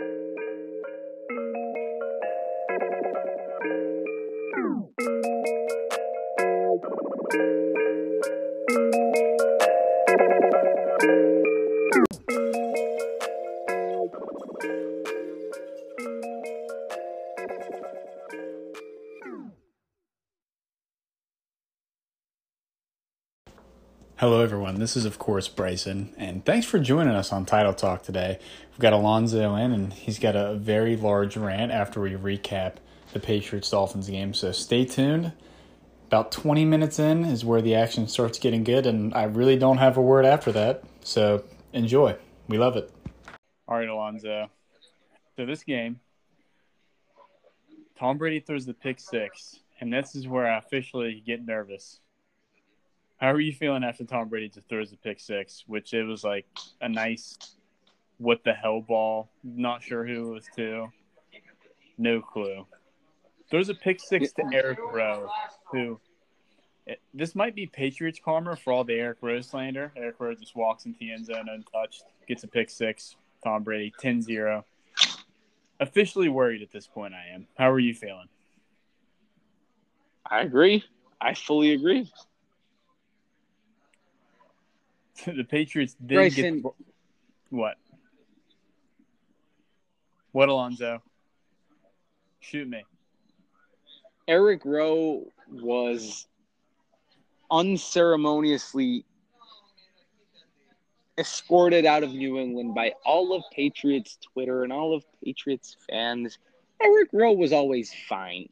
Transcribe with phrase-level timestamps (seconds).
[0.00, 0.45] Hello,
[24.76, 24.84] everyone.
[24.84, 28.38] This is, of course, Bryson, and thanks for joining us on Title Talk today.
[28.72, 32.74] We've got Alonzo in, and he's got a very large rant after we recap
[33.14, 34.34] the Patriots Dolphins game.
[34.34, 35.32] So stay tuned.
[36.08, 39.78] About 20 minutes in is where the action starts getting good, and I really don't
[39.78, 40.84] have a word after that.
[41.02, 42.16] So enjoy.
[42.48, 42.92] We love it.
[43.66, 44.50] All right, Alonzo.
[45.36, 46.00] So this game,
[47.98, 52.00] Tom Brady throws the pick six, and this is where I officially get nervous
[53.18, 56.24] how are you feeling after Tom Brady just throws the pick six, which it was
[56.24, 56.46] like
[56.80, 57.36] a nice
[58.18, 59.30] what the hell ball.
[59.42, 60.88] Not sure who it was to.
[61.98, 62.66] No clue.
[63.50, 65.28] Throws a pick six to Eric Rowe,
[65.70, 66.00] who
[67.14, 69.92] this might be Patriots karma for all the Eric Rowe slander.
[69.96, 73.16] Eric Rowe just walks into the end zone untouched, gets a pick six.
[73.44, 74.64] Tom Brady 10-0.
[75.78, 77.14] Officially worried at this point.
[77.14, 77.46] I am.
[77.56, 78.28] How are you feeling?
[80.28, 80.84] I agree.
[81.20, 82.10] I fully agree.
[85.26, 86.62] the Patriots did Bryson.
[86.62, 86.72] get
[87.50, 87.76] what?
[90.32, 91.02] What Alonzo?
[92.40, 92.84] Shoot me.
[94.28, 96.26] Eric Rowe was
[97.50, 99.04] unceremoniously
[101.18, 106.38] escorted out of New England by all of Patriots Twitter and all of Patriots fans.
[106.82, 108.48] Eric Rowe was always fine.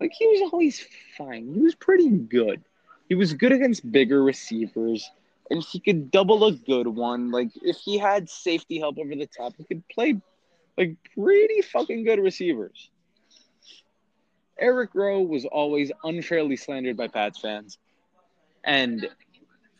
[0.00, 0.84] Like he was always
[1.16, 1.52] fine.
[1.54, 2.62] He was pretty good.
[3.08, 5.08] He was good against bigger receivers
[5.50, 7.30] and he could double a good one.
[7.30, 10.20] Like if he had safety help over the top, he could play
[10.78, 12.90] like pretty fucking good receivers.
[14.58, 17.78] Eric Rowe was always unfairly slandered by Pats fans.
[18.62, 19.08] And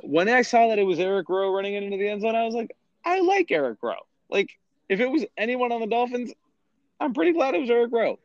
[0.00, 2.54] when I saw that it was Eric Rowe running into the end zone, I was
[2.54, 4.06] like, I like Eric Rowe.
[4.30, 4.48] Like,
[4.88, 6.32] if it was anyone on the Dolphins,
[6.98, 8.18] I'm pretty glad it was Eric Rowe.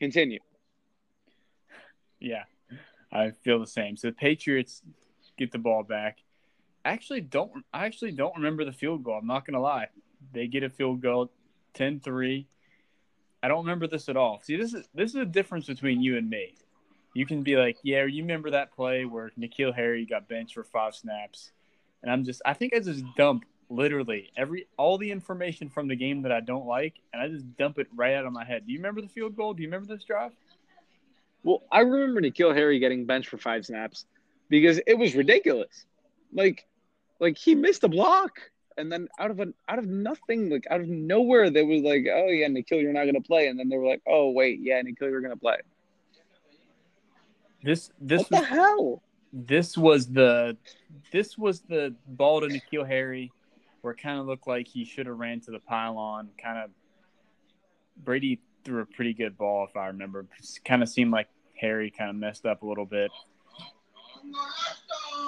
[0.00, 0.40] Continue.
[2.20, 2.44] Yeah,
[3.10, 3.96] I feel the same.
[3.96, 4.82] So the Patriots
[5.36, 6.18] get the ball back.
[6.84, 9.18] I actually don't I actually don't remember the field goal.
[9.18, 9.88] I'm not gonna lie.
[10.32, 11.30] They get a field goal
[11.74, 12.46] 10-3.
[13.42, 14.40] I don't remember this at all.
[14.42, 16.54] See, this is this is a difference between you and me.
[17.14, 20.64] You can be like, yeah, you remember that play where N'Keal Harry got benched for
[20.64, 21.50] five snaps,
[22.02, 25.96] and I'm just, I think I just dump literally every all the information from the
[25.96, 28.66] game that I don't like, and I just dump it right out of my head.
[28.66, 29.54] Do you remember the field goal?
[29.54, 30.32] Do you remember this drive?
[31.42, 34.04] Well, I remember N'Keal Harry getting benched for five snaps
[34.48, 35.84] because it was ridiculous.
[36.32, 36.66] Like,
[37.20, 38.40] like he missed a block,
[38.76, 42.06] and then out of an out of nothing, like out of nowhere, they was like,
[42.12, 44.80] "Oh yeah, N'Keal, you're not gonna play," and then they were like, "Oh wait, yeah,
[44.82, 45.56] N'Keal, you're gonna play."
[47.62, 49.02] This this what the was, hell?
[49.32, 50.56] This was the
[51.10, 53.32] this was the ball to N'Keal Harry,
[53.80, 56.28] where it kind of looked like he should have ran to the pylon.
[56.42, 56.70] Kind of
[58.04, 60.26] Brady threw a pretty good ball, if I remember.
[60.64, 63.10] Kind of seemed like Harry kind of messed up a little bit.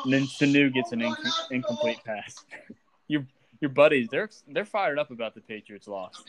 [0.04, 2.44] And then Sanu gets an inc- incomplete pass.
[3.09, 3.26] your
[3.60, 6.25] your buddies, they're they're fired up about the Patriots loss.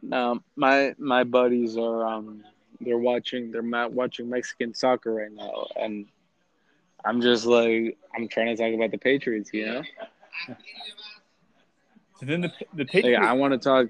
[0.00, 2.42] No, my my buddies are um
[2.80, 6.06] they're watching they're watching Mexican soccer right now, and
[7.04, 9.82] I'm just like I'm trying to talk about the Patriots, you know.
[12.18, 13.20] So then the the Patriots.
[13.20, 13.88] Like, I want to talk.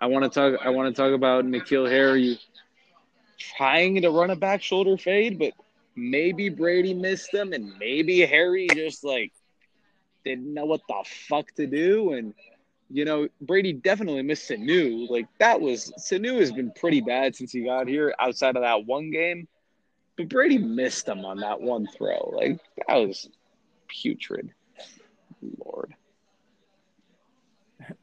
[0.00, 0.64] I want to talk.
[0.64, 2.38] I want to talk about N'Keal Harry
[3.56, 5.52] trying to run a back shoulder fade, but
[5.94, 9.32] maybe Brady missed them, and maybe Harry just like
[10.24, 12.12] didn't know what the fuck to do.
[12.12, 12.34] And
[12.90, 15.08] you know, Brady definitely missed Sanu.
[15.08, 18.86] Like that was Sanu has been pretty bad since he got here, outside of that
[18.86, 19.48] one game.
[20.16, 22.32] But Brady missed him on that one throw.
[22.36, 23.28] Like that was
[23.88, 24.52] putrid.
[25.64, 25.94] Lord.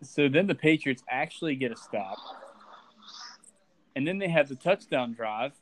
[0.02, 2.18] So then the Patriots actually get a stop.
[3.96, 5.54] And then they have the touchdown drive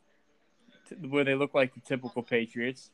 [1.09, 2.91] where they look like the typical Patriots.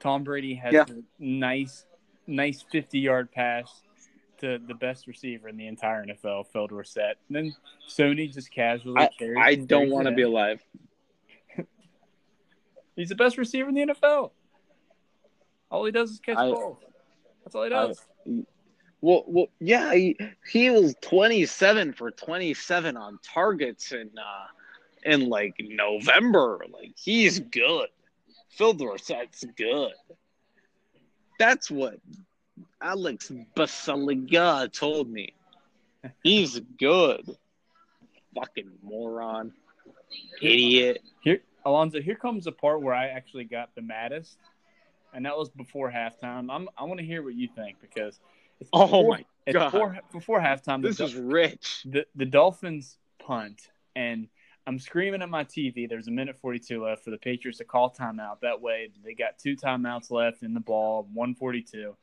[0.00, 0.84] Tom Brady has yeah.
[0.88, 1.84] a nice,
[2.26, 3.82] nice 50 yard pass
[4.38, 7.18] to the best receiver in the entire NFL, Phil Dorsett.
[7.28, 7.56] And then
[7.88, 9.38] Sony just casually I, carries.
[9.40, 10.60] I don't want to be alive.
[12.96, 14.30] He's the best receiver in the NFL.
[15.70, 16.78] All he does is catch I, balls.
[17.44, 18.00] That's all he does.
[18.26, 18.30] I,
[19.00, 20.16] well, well, yeah, he,
[20.50, 24.46] he was 27 for 27 on targets and uh,
[25.04, 26.64] in like November.
[26.70, 27.88] Like he's good.
[28.50, 29.92] Phil Dorsett's good.
[31.38, 31.98] That's what
[32.80, 35.34] Alex Basaliga told me.
[36.22, 37.28] He's good.
[38.34, 39.52] Fucking moron.
[40.40, 41.02] Idiot.
[41.22, 44.36] Here, Alonzo, here comes the part where I actually got the maddest,
[45.12, 46.48] and that was before halftime.
[46.50, 48.20] I'm, I want to hear what you think because
[48.60, 49.72] it's Oh before, my it's God.
[49.72, 51.84] Before, before halftime, This Dol- is rich.
[51.84, 54.28] the the Dolphins punt, and
[54.66, 55.88] I'm screaming at my TV.
[55.88, 58.40] There's a minute 42 left for the Patriots to call timeout.
[58.40, 61.94] That way, they got two timeouts left in the ball, 142,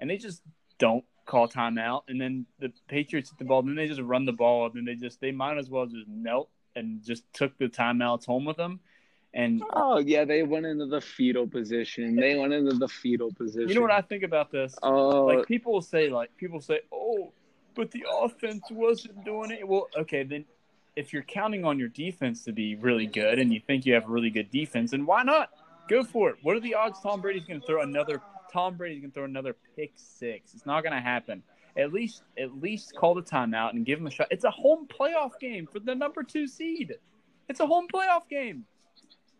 [0.00, 0.42] and they just
[0.78, 2.02] don't call timeout.
[2.08, 3.62] And then the Patriots hit the ball.
[3.62, 6.08] Then they just run the ball, and then they just they might as well just
[6.08, 8.80] knelt and just took the timeouts home with them.
[9.32, 12.16] And Oh yeah, they went into the fetal position.
[12.16, 13.68] They went into the fetal position.
[13.68, 14.74] you know what I think about this?
[14.82, 17.32] Oh, like people will say like people say oh
[17.76, 20.44] but the offense wasn't doing it well okay then
[20.96, 24.04] if you're counting on your defense to be really good and you think you have
[24.04, 25.50] a really good defense then why not?
[25.88, 26.36] Go for it.
[26.42, 28.20] What are the odds tom brady's going to throw another
[28.52, 30.54] tom brady's going to throw another pick six?
[30.54, 31.42] It's not going to happen.
[31.76, 34.28] At least at least call the timeout and give him a shot.
[34.30, 36.94] It's a home playoff game for the number two seed.
[37.48, 38.64] It's a home playoff game.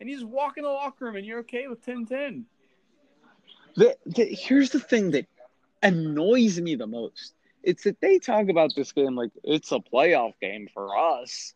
[0.01, 2.45] And you just walk in the locker room and you're okay with 10-10
[3.77, 5.27] the, the, here's the thing that
[5.83, 7.35] annoys me the most.
[7.63, 11.55] It's that they talk about this game like it's a playoff game for us.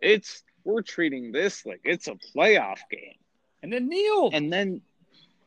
[0.00, 3.16] It's we're treating this like it's a playoff game.
[3.62, 4.30] and then Neil.
[4.32, 4.80] And then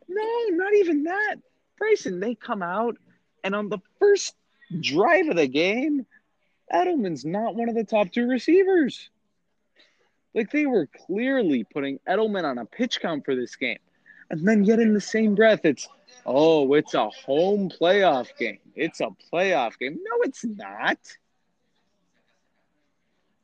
[0.08, 1.36] no, not even that.
[1.78, 2.98] Bryson, they come out
[3.44, 4.36] and on the first
[4.80, 6.06] drive of the game,
[6.74, 9.10] Edelman's not one of the top two receivers.
[10.34, 13.80] Like they were clearly putting Edelman on a pitch count for this game.
[14.30, 15.88] And then yet in the same breath, it's
[16.26, 18.60] oh, it's a home playoff game.
[18.76, 19.94] It's a playoff game.
[20.02, 20.98] No, it's not.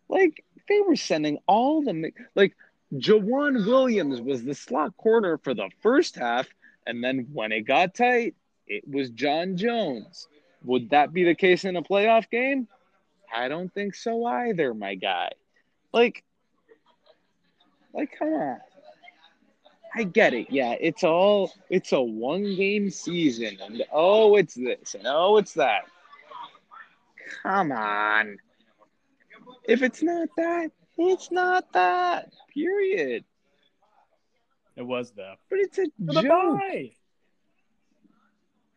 [0.07, 2.55] Like they were sending all the like
[2.93, 6.47] Joejuan Williams was the slot corner for the first half,
[6.87, 8.35] and then when it got tight,
[8.67, 10.27] it was John Jones.
[10.63, 12.67] Would that be the case in a playoff game?
[13.33, 15.29] I don't think so either, my guy.
[15.93, 16.23] Like,
[17.93, 18.59] like, come on.
[19.95, 20.47] I get it.
[20.49, 25.53] Yeah, it's all it's a one game season, and oh, it's this, and oh, it's
[25.53, 25.83] that.
[27.43, 28.37] Come on.
[29.67, 32.31] If it's not that, it's not that.
[32.53, 33.23] Period.
[34.75, 36.59] it was though But it's a For joke.
[36.59, 36.91] bye.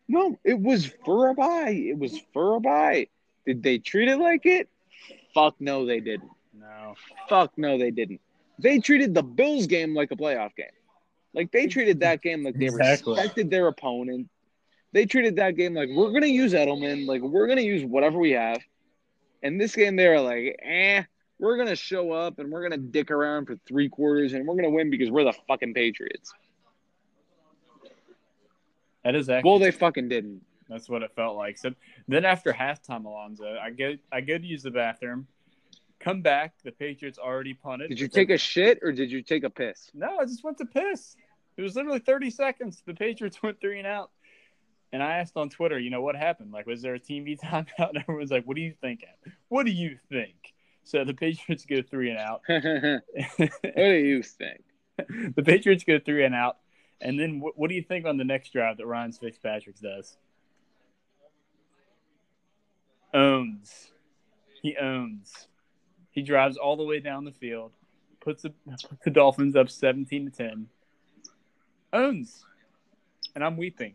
[0.07, 1.69] No, it was for a buy.
[1.69, 3.07] It was for a buy.
[3.45, 4.69] Did they treat it like it?
[5.33, 6.29] Fuck no, they didn't.
[6.53, 6.95] no
[7.27, 8.21] Fuck no, they didn't.
[8.59, 10.67] They treated the Bills game like a playoff game.
[11.33, 13.13] Like they treated that game like they Exactly.
[13.15, 14.29] respected their opponent.
[14.91, 18.31] They treated that game like we're gonna use Edelman, like we're gonna use whatever we
[18.31, 18.61] have.
[19.41, 21.03] And this game they were like, eh,
[21.39, 24.69] we're gonna show up and we're gonna dick around for three quarters and we're gonna
[24.69, 26.31] win because we're the fucking Patriots.
[29.03, 30.41] That is actually Well, they fucking didn't.
[30.69, 31.57] that's what it felt like.
[31.57, 31.73] So
[32.07, 35.27] then after halftime, Alonzo, I go I go to use the bathroom,
[35.99, 36.53] come back.
[36.63, 37.89] The Patriots already punted.
[37.89, 39.89] Did you take a shit or did you take a piss?
[39.93, 41.15] No, I just went to piss.
[41.57, 42.81] It was literally 30 seconds.
[42.85, 44.11] The Patriots went three and out.
[44.91, 46.51] And I asked on Twitter, you know, what happened?
[46.51, 47.89] Like, was there a TV timeout?
[47.89, 49.03] And everyone's like, what do you think?
[49.49, 50.35] What do you think?
[50.83, 52.41] So the Patriots go three and out.
[52.47, 54.61] what do you think?
[55.35, 56.57] the Patriots go three and out.
[57.01, 60.17] And then what, what do you think on the next drive that Ryan Fitzpatrick does?
[63.13, 63.91] Owns.
[64.61, 65.47] He owns.
[66.11, 67.71] He drives all the way down the field,
[68.21, 70.67] puts the, puts the Dolphins up 17 to 10.
[71.93, 72.43] Owns.
[73.35, 73.93] And I'm weeping.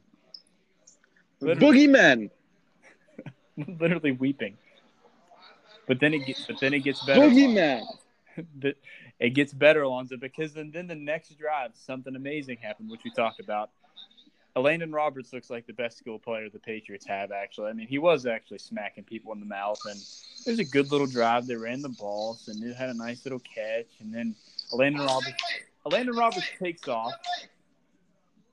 [1.40, 2.30] Literally, Boogeyman.
[3.80, 4.56] literally weeping.
[5.86, 7.20] But then it gets but then it gets better.
[7.20, 7.84] Boogeyman.
[9.20, 13.10] It gets better, Alonzo, because then, then the next drive, something amazing happened, which we
[13.10, 13.70] talked about.
[14.56, 17.70] Elandon Roberts looks like the best skill player the Patriots have, actually.
[17.70, 19.98] I mean, he was actually smacking people in the mouth, and
[20.46, 21.46] it was a good little drive.
[21.46, 24.34] They ran the ball, and it had a nice little catch, and then
[24.72, 25.42] Elandon Roberts,
[25.86, 27.12] Elandon Roberts takes off,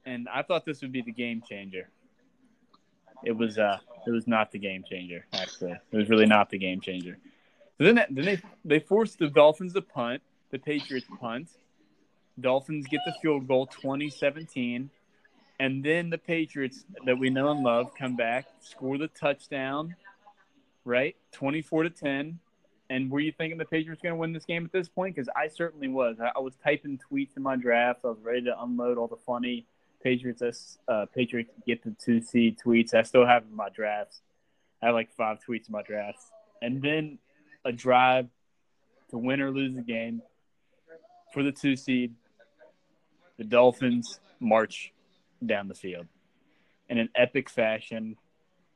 [0.06, 1.90] and I thought this would be the game changer.
[3.24, 5.26] It was, uh, it was not the game changer.
[5.34, 7.18] Actually, it was really not the game changer.
[7.78, 10.22] So then, then they they forced the Dolphins to punt.
[10.52, 11.50] The Patriots punt.
[12.40, 14.90] Dolphins get the field goal, 2017.
[15.60, 19.96] And then the Patriots that we know and love come back, score the touchdown,
[20.84, 21.16] right?
[21.32, 22.40] 24 to 10.
[22.90, 25.16] And were you thinking the Patriots going to win this game at this point?
[25.16, 26.18] Because I certainly was.
[26.22, 28.02] I, I was typing tweets in my draft.
[28.04, 29.66] I was ready to unload all the funny
[30.06, 32.94] Patriots uh, Patriots get the two seed tweets.
[32.94, 34.22] I still have in my drafts.
[34.80, 36.30] I have like five tweets in my drafts.
[36.62, 37.18] And then
[37.66, 38.28] a drive
[39.10, 40.22] to win or lose the game
[41.34, 42.14] for the two seed.
[43.40, 44.94] The Dolphins march
[45.44, 46.06] down the field
[46.88, 48.16] in an epic fashion.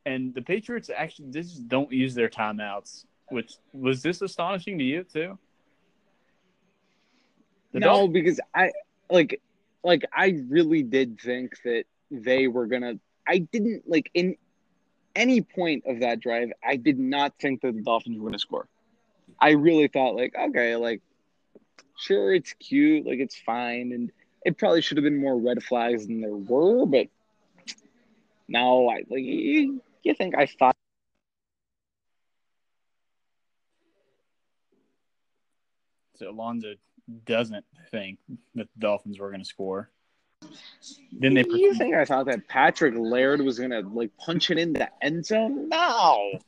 [0.08, 3.06] And the Patriots actually just don't use their timeouts.
[3.30, 5.38] which was this astonishing to you too?
[7.72, 8.72] The no, Dolphins- because I
[9.12, 9.40] like
[9.84, 12.96] like I really did think that they were gonna.
[13.28, 14.36] I didn't like in
[15.16, 16.52] any point of that drive.
[16.64, 18.68] I did not think that the Dolphins were gonna score.
[19.40, 21.02] I really thought like okay, like
[21.98, 24.12] sure it's cute, like it's fine, and
[24.46, 27.08] it probably should have been more red flags than there were, but
[28.48, 30.76] now I like you, you think I thought.
[36.16, 36.76] So Alonzo
[37.26, 38.20] doesn't think
[38.56, 39.90] that the Dolphins were going to score.
[41.12, 41.44] Then they.
[41.48, 44.90] You think I thought that Patrick Laird was going to like punch it in the
[45.04, 45.68] end zone?
[45.70, 46.40] No.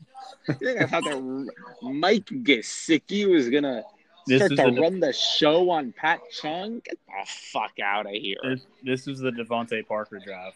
[0.48, 1.48] you think I thought that
[1.82, 3.84] Mike Gesicki was going to
[4.28, 6.82] start to run the show on Pat Chung?
[6.86, 8.38] Get the fuck out of here.
[8.44, 10.54] This, this is the DeVante Parker drive.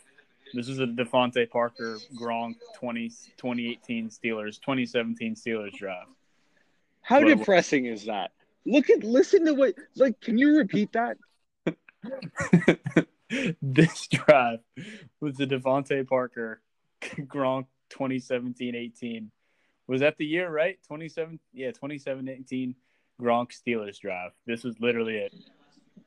[0.54, 6.06] This is a DeVante Parker Gronk 20, 2018 Steelers, 2017 Steelers drive.
[7.02, 8.32] How depressing is that?
[8.66, 11.18] Look at listen to what like can you repeat that?
[13.62, 14.60] this drive
[15.20, 16.62] was the DeVante Parker
[17.02, 19.28] Gronk 2017-18.
[19.88, 20.78] Was that the year, right?
[20.88, 22.76] 27 yeah, 27-18
[23.22, 24.32] Gronk Steelers drive.
[24.46, 25.34] This was literally it.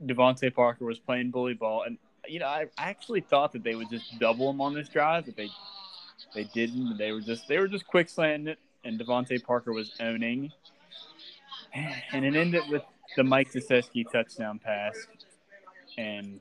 [0.04, 1.98] DeVante Parker was playing bully ball and
[2.28, 5.36] you know, I actually thought that they would just double him on this drive, but
[5.36, 5.48] they
[6.34, 6.98] they didn't.
[6.98, 10.52] They were just they were just quick slanting it, and DeVante Parker was owning
[11.74, 12.82] and it ended with
[13.16, 14.96] the Mike Gesicki touchdown pass
[15.96, 16.40] and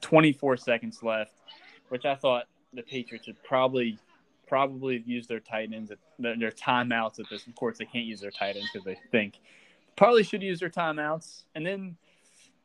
[0.00, 1.32] 24 seconds left,
[1.88, 3.98] which I thought the Patriots would probably
[4.46, 7.46] probably use their tight ends, at, their timeouts at this.
[7.46, 9.38] Of course, they can't use their tight ends because they think
[9.96, 11.44] probably should use their timeouts.
[11.54, 11.96] And then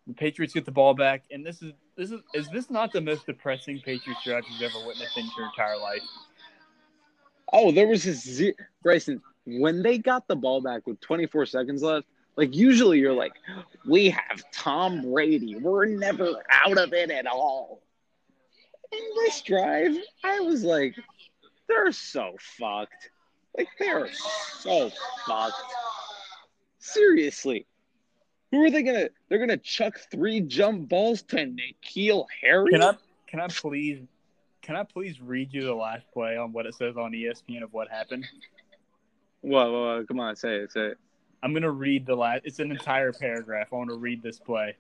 [0.05, 3.01] the Patriots get the ball back, and this is this is is this not the
[3.01, 6.01] most depressing Patriots drive you've ever witnessed in your entire life?
[7.53, 12.05] Oh, there was zero, Bryson when they got the ball back with 24 seconds left,
[12.35, 13.33] like usually you're like,
[13.87, 15.55] we have Tom Brady.
[15.55, 17.81] We're never out of it at all.
[18.91, 20.95] In this drive, I was like,
[21.67, 23.09] they're so fucked.
[23.57, 24.91] Like they're so
[25.25, 25.55] fucked.
[26.79, 27.65] Seriously.
[28.51, 32.71] Who are they gonna they're gonna chuck three jump balls to N'Keal Harry?
[32.71, 32.93] Can I
[33.27, 33.99] can I please
[34.61, 37.73] can I please read you the last play on what it says on ESPN of
[37.73, 38.25] what happened?
[39.41, 40.71] What, what, Come on, say it.
[40.71, 40.97] Say it.
[41.43, 42.41] I'm gonna read the last.
[42.45, 43.67] It's an entire paragraph.
[43.71, 44.75] I want to read this play.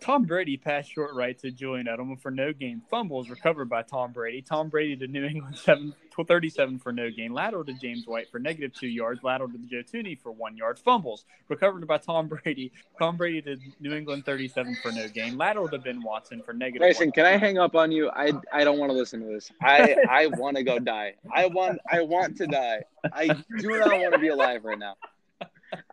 [0.00, 2.80] Tom Brady passed short right to Julian Edelman for no gain.
[2.90, 4.42] Fumbles recovered by Tom Brady.
[4.42, 5.92] Tom Brady to New England 7,
[6.26, 7.32] 37 for no gain.
[7.32, 9.22] Lateral to James White for negative two yards.
[9.22, 10.78] Lateral to Joe Thuney for one yard.
[10.78, 12.70] Fumbles recovered by Tom Brady.
[12.98, 15.36] Tom Brady to New England 37 for no gain.
[15.36, 16.80] Lateral to Ben Watson for negative.
[16.82, 18.10] Grayson, can I hang up on you?
[18.10, 19.50] I I don't want to listen to this.
[19.62, 21.14] I I want to go die.
[21.34, 22.82] I want I want to die.
[23.12, 24.94] I do not want to be alive right now.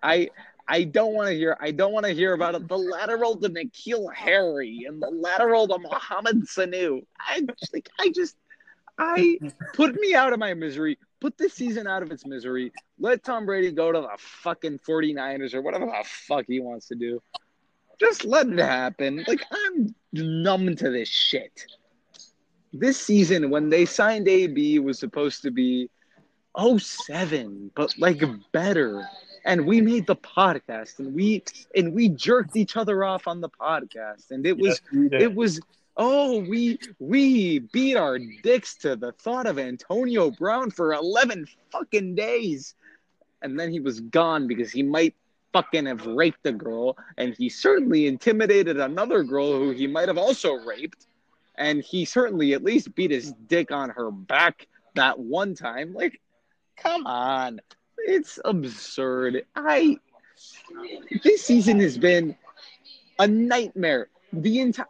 [0.04, 0.30] I
[0.68, 1.58] I don't want to hear.
[1.60, 2.68] I don't want to hear about it.
[2.68, 7.02] The lateral to N'Keal Harry and the lateral to Mohamed Sanu.
[7.20, 8.36] I just, like, I just,
[8.98, 9.40] I
[9.74, 10.98] put me out of my misery.
[11.20, 12.72] Put this season out of its misery.
[13.00, 16.96] Let Tom Brady go to the fucking 49ers or whatever the fuck he wants to
[16.96, 17.22] do.
[18.00, 19.24] Just let it happen.
[19.28, 21.66] Like I'm numb to this shit.
[22.72, 25.90] This season, when they signed AB, was supposed to be
[26.58, 29.08] 07, but like better
[29.46, 31.44] and we made the podcast and we
[31.76, 35.60] and we jerked each other off on the podcast and it was yes, it was
[35.98, 42.16] oh we we beat our dicks to the thought of Antonio Brown for 11 fucking
[42.16, 42.76] days
[43.42, 45.16] and then he was gone because he might
[45.52, 50.18] fucking have raped a girl and he certainly intimidated another girl who he might have
[50.18, 51.06] also raped
[51.56, 55.94] and he certainly at least beat his dick on her back that one time.
[55.94, 56.20] Like
[56.76, 57.60] come on
[58.04, 59.46] it's absurd.
[59.56, 59.98] I
[61.24, 62.36] this season has been
[63.20, 64.08] a nightmare.
[64.32, 64.88] The entire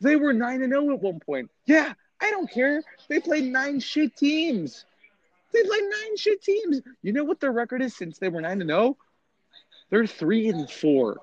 [0.00, 1.50] they were nine and zero at one point.
[1.66, 2.82] Yeah, I don't care.
[3.08, 4.84] They played nine shit teams.
[5.52, 6.80] They played nine shit teams.
[7.02, 8.80] You know what their record is since they were nine and zero?
[8.80, 8.96] Oh?
[9.90, 11.18] They're three and four.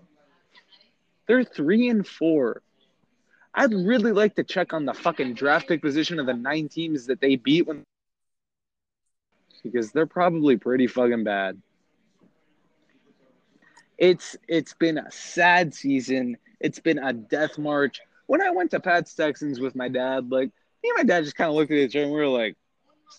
[1.27, 2.61] They're three and four.
[3.53, 7.07] I'd really like to check on the fucking draft pick position of the nine teams
[7.07, 7.83] that they beat when
[9.61, 11.61] because they're probably pretty fucking bad.
[13.97, 16.37] It's it's been a sad season.
[16.59, 17.99] It's been a death march.
[18.27, 20.51] When I went to Pat's Texans with my dad, like
[20.83, 22.55] me and my dad just kind of looked at each other and we were like,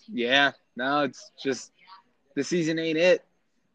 [0.07, 1.71] "Yeah, no, it's just
[2.35, 3.23] the season ain't it."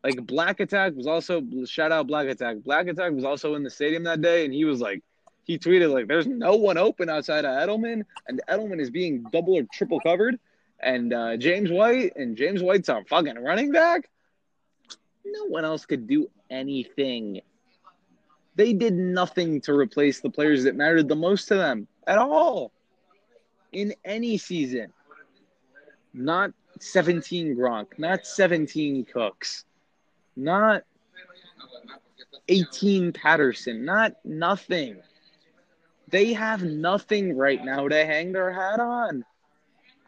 [0.03, 2.59] Like Black Attack was also shout out Black Attack.
[2.65, 5.03] Black Attack was also in the stadium that day, and he was like,
[5.45, 9.55] he tweeted like, "There's no one open outside of Edelman, and Edelman is being double
[9.57, 10.39] or triple covered."
[10.81, 14.09] And uh, James White, and James White's a fucking running back.
[15.25, 17.41] no one else could do anything.
[18.55, 22.73] They did nothing to replace the players that mattered the most to them at all
[23.73, 24.93] in any season.
[26.15, 29.65] Not 17 Gronk, not 17 Cooks,
[30.37, 30.85] not
[32.49, 34.97] 18 Patterson, not nothing.
[36.09, 39.25] They have nothing right now to hang their hat on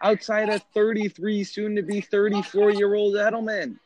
[0.00, 3.78] outside of 33, soon to be 34 year old Edelman.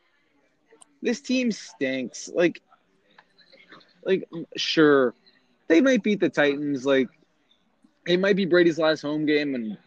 [1.01, 2.29] This team stinks.
[2.33, 2.61] Like,
[4.05, 5.13] like sure,
[5.67, 6.85] they might beat the Titans.
[6.85, 7.09] Like,
[8.07, 9.77] it might be Brady's last home game, and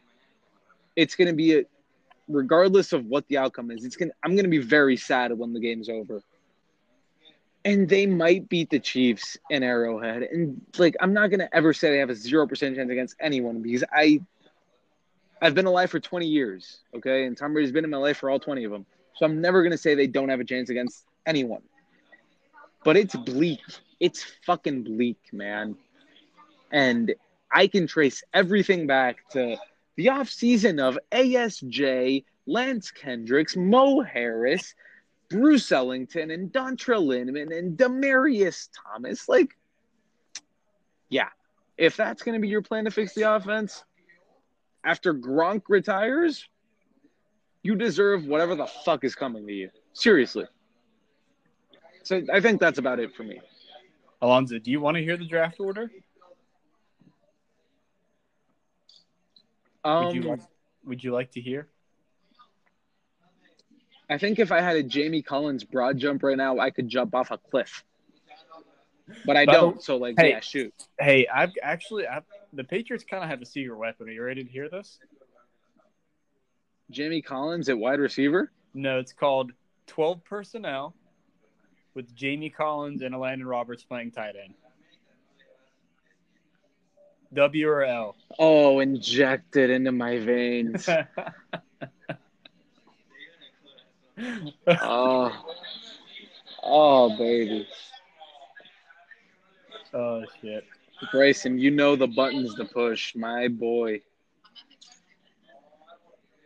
[0.94, 1.64] it's to be a,
[2.28, 3.84] regardless of what the outcome is.
[3.84, 4.12] It's gonna.
[4.22, 6.22] I'm to be very sad when the game's over.
[7.64, 10.22] And they might beat the Chiefs in Arrowhead.
[10.22, 13.60] And like, I'm not to ever say they have a zero percent chance against anyone
[13.60, 14.20] because I
[15.40, 17.26] I've been alive for 20 years, okay?
[17.26, 18.86] And Tom Brady's been in my life for all 20 of them.
[19.16, 21.62] So I'm never going to say they don't have a chance against anyone.
[22.84, 23.60] But it's bleak.
[24.00, 25.76] It's fucking bleak, man.
[26.70, 27.14] And
[27.50, 29.56] I can trace everything back to
[29.96, 34.74] the offseason of ASJ, Lance Kendricks, Mo Harris,
[35.28, 39.28] Bruce Ellington, and Dontrelle Inman, and Demaryius Thomas.
[39.28, 39.56] Like,
[41.08, 41.28] yeah,
[41.76, 43.84] if that's going to be your plan to fix the offense,
[44.86, 46.48] after Gronk retires,
[47.62, 49.70] you deserve whatever the fuck is coming to you.
[49.92, 50.46] Seriously.
[52.04, 53.40] So I think that's about it for me.
[54.22, 55.90] Alonzo, do you want to hear the draft order?
[59.84, 60.40] Um, would you like,
[60.84, 61.66] would you like to hear?
[64.08, 67.12] I think if I had a Jamie Collins broad jump right now, I could jump
[67.12, 67.84] off a cliff.
[69.24, 69.82] But I But- don't.
[69.82, 70.30] So like, hey.
[70.30, 70.72] yeah, shoot.
[70.98, 72.22] Hey, I've actually I've,
[72.56, 74.08] the Patriots kind of have a secret weapon.
[74.08, 74.98] Are you ready to hear this?
[76.90, 78.50] Jamie Collins at wide receiver.
[78.74, 79.52] No, it's called
[79.86, 80.94] 12 personnel
[81.94, 84.54] with Jamie Collins and Elandon Roberts playing tight end.
[87.34, 88.16] W or L?
[88.38, 90.88] Oh, injected into my veins.
[94.68, 95.32] oh,
[96.62, 97.66] oh, baby,
[99.92, 100.64] oh shit.
[101.12, 104.00] Bryson, you know the buttons to push, my boy.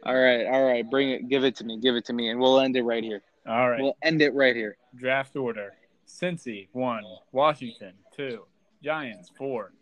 [0.04, 2.40] All right, all right, bring it, give it to me, give it to me, and
[2.40, 3.22] we'll end it right here.
[3.46, 3.80] All right.
[3.80, 4.76] We'll end it right here.
[4.96, 5.74] Draft order:
[6.06, 8.44] Cincy one, Washington two,
[8.82, 9.72] Giants four,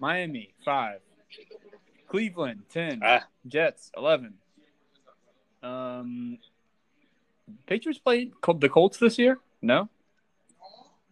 [0.00, 1.00] Miami five,
[2.08, 3.24] Cleveland ten, Ah.
[3.46, 4.34] Jets eleven.
[5.62, 6.38] Um,
[7.66, 9.38] Patriots played the Colts this year?
[9.60, 9.88] No.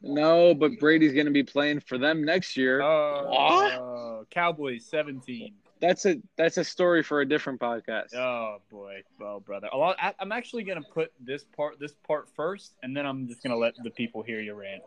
[0.03, 2.83] No, but Brady's going to be playing for them next year.
[2.83, 5.55] Oh, oh, Cowboys seventeen.
[5.81, 8.15] That's a that's a story for a different podcast.
[8.15, 9.69] Oh boy, well, brother.
[9.75, 9.97] Lot.
[10.01, 13.57] I, I'm actually gonna put this part this part first, and then I'm just gonna
[13.57, 14.83] let the people hear your rant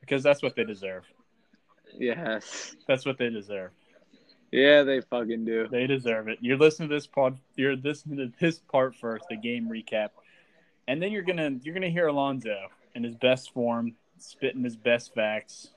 [0.00, 1.04] because that's what they deserve.
[1.98, 2.76] Yes.
[2.86, 3.70] That's what they deserve.
[4.52, 5.66] Yeah, they fucking do.
[5.68, 6.38] They deserve it.
[6.40, 7.38] You're listening to this pod.
[7.56, 10.10] You're listening to this part first, the game recap,
[10.86, 15.14] and then you're gonna you're gonna hear Alonzo in his best form, spitting his best
[15.14, 15.68] facts,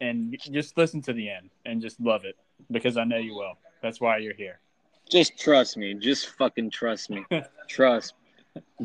[0.00, 2.36] and just listen to the end and just love it
[2.70, 3.58] because I know you will.
[3.82, 4.60] That's why you're here.
[5.10, 5.94] Just trust me.
[5.94, 7.24] Just fucking trust me.
[7.68, 8.14] trust.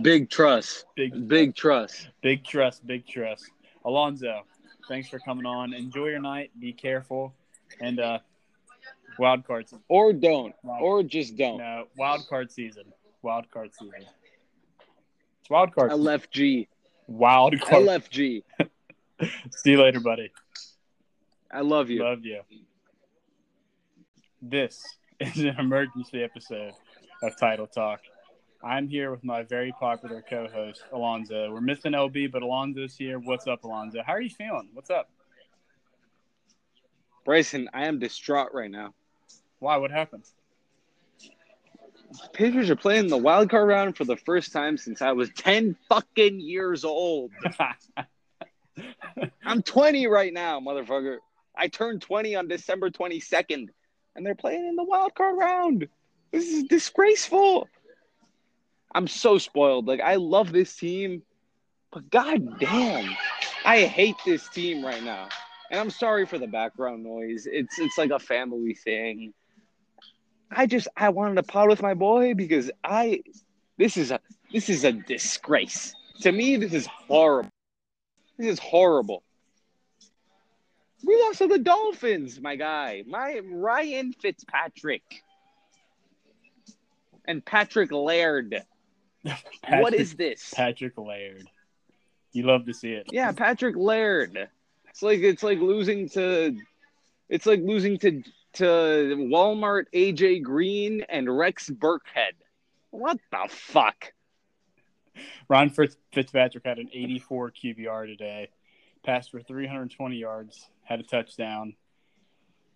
[0.02, 0.86] Big trust.
[0.95, 2.10] Big Big trust.
[2.21, 3.49] Big trust, big trust.
[3.86, 4.41] Alonzo,
[4.88, 5.73] thanks for coming on.
[5.73, 6.52] Enjoy your night.
[6.60, 7.34] Be careful.
[7.80, 8.19] And uh
[9.17, 9.84] wild card season.
[9.88, 10.56] Or don't.
[10.63, 11.60] Or just don't.
[11.60, 12.86] No, wild card season.
[13.21, 14.06] Wild card season.
[15.41, 15.91] It's wild card.
[15.91, 16.67] I left G.
[17.10, 17.86] wild card.
[17.86, 18.43] left G.
[19.52, 20.32] See you later, buddy.
[21.52, 22.04] I love you.
[22.04, 22.41] Love you.
[24.41, 24.86] This
[25.19, 26.74] is an emergency episode
[27.24, 28.02] of Title Talk.
[28.63, 31.52] I'm here with my very popular co-host Alonzo.
[31.52, 33.17] We're missing LB, but Alonzo's here.
[33.17, 34.02] What's up, Alonzo?
[34.06, 34.69] How are you feeling?
[34.74, 35.10] What's up?
[37.26, 38.93] Bryson, I am distraught right now.
[39.60, 39.78] Why?
[39.78, 40.24] What happened?
[42.34, 45.76] Patriots are playing the wild card round for the first time since I was 10
[45.89, 47.32] fucking years old.
[49.45, 51.17] I'm 20 right now, motherfucker.
[51.56, 53.67] I turned 20 on December 22nd,
[54.15, 55.88] and they're playing in the wild card round.
[56.32, 57.67] This is disgraceful.
[58.93, 59.88] I'm so spoiled.
[59.88, 61.24] Like, I love this team,
[61.91, 63.15] but god damn,
[63.65, 65.30] I hate this team right now.
[65.72, 67.48] And I'm sorry for the background noise.
[67.52, 69.34] It's it's like a family thing.
[70.51, 73.21] I just I wanted to pot with my boy because I
[73.77, 74.19] this is a
[74.51, 75.93] this is a disgrace.
[76.21, 77.51] To me, this is horrible.
[78.38, 79.23] This is horrible.
[81.05, 83.03] We lost to the Dolphins, my guy.
[83.07, 85.23] My Ryan Fitzpatrick.
[87.25, 88.63] And Patrick Laird.
[89.21, 90.53] what Patrick- is this?
[90.53, 91.47] Patrick Laird?
[92.33, 93.07] You love to see it.
[93.12, 94.49] Yeah, Patrick Laird.
[94.89, 96.57] It's like it's like losing to
[97.29, 98.23] it's like losing to
[98.60, 102.34] to Walmart AJ Green and Rex Burkhead.
[102.91, 104.12] What the fuck?
[105.48, 108.50] Ron Fitz, Fitzpatrick had an 84 QBR today,
[109.06, 111.76] passed for 320 yards, had a touchdown,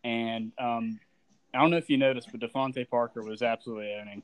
[0.06, 1.00] and um,
[1.54, 4.24] I don't know if you noticed, but DeVante Parker was absolutely owning.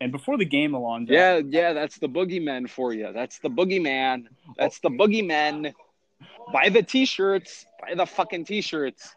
[0.00, 1.12] And before the game, Alonzo.
[1.12, 3.12] Yeah, yeah, that's the boogeyman for you.
[3.12, 4.26] That's the boogeyman.
[4.56, 5.72] That's the boogeyman.
[6.52, 7.66] Buy the t-shirts.
[7.80, 9.14] Buy the fucking t-shirts.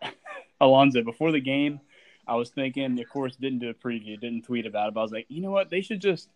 [0.61, 1.81] Alonzo, before the game,
[2.27, 5.03] I was thinking, of course, didn't do a preview, didn't tweet about it, but I
[5.03, 5.69] was like, you know what?
[5.69, 6.29] They should just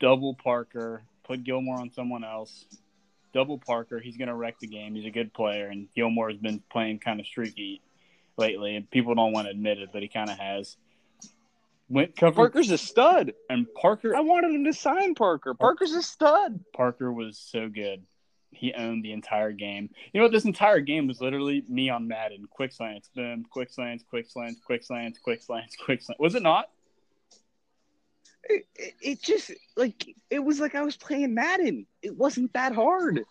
[0.00, 2.66] double Parker, put Gilmore on someone else.
[3.32, 4.94] Double Parker, he's going to wreck the game.
[4.94, 7.80] He's a good player, and Gilmore has been playing kind of streaky
[8.36, 10.76] lately, and people don't want to admit it, but he kind of has.
[11.88, 13.34] Went covered, Parker's a stud.
[13.50, 15.54] and Parker I wanted him to sign Parker.
[15.54, 16.60] Parker's a stud.
[16.74, 18.02] Parker was so good.
[18.54, 19.90] He owned the entire game.
[20.12, 20.32] You know what?
[20.32, 22.46] This entire game was literally me on Madden.
[22.50, 26.20] Quick slants, boom, quick slants, quick slants, quick slants, quick slants, quick slants.
[26.20, 26.70] Was it not?
[28.44, 31.86] It, it, it just like it was like I was playing Madden.
[32.02, 33.24] It wasn't that hard.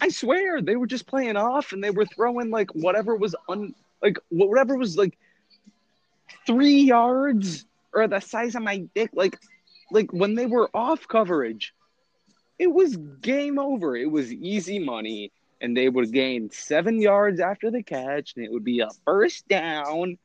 [0.00, 3.74] I swear they were just playing off and they were throwing like whatever was un
[4.02, 5.18] like whatever was like
[6.46, 9.10] three yards or the size of my dick.
[9.14, 9.38] Like
[9.90, 11.74] like when they were off coverage,
[12.58, 13.96] it was game over.
[13.96, 18.52] It was easy money, and they would gain seven yards after the catch, and it
[18.52, 20.18] would be a first down,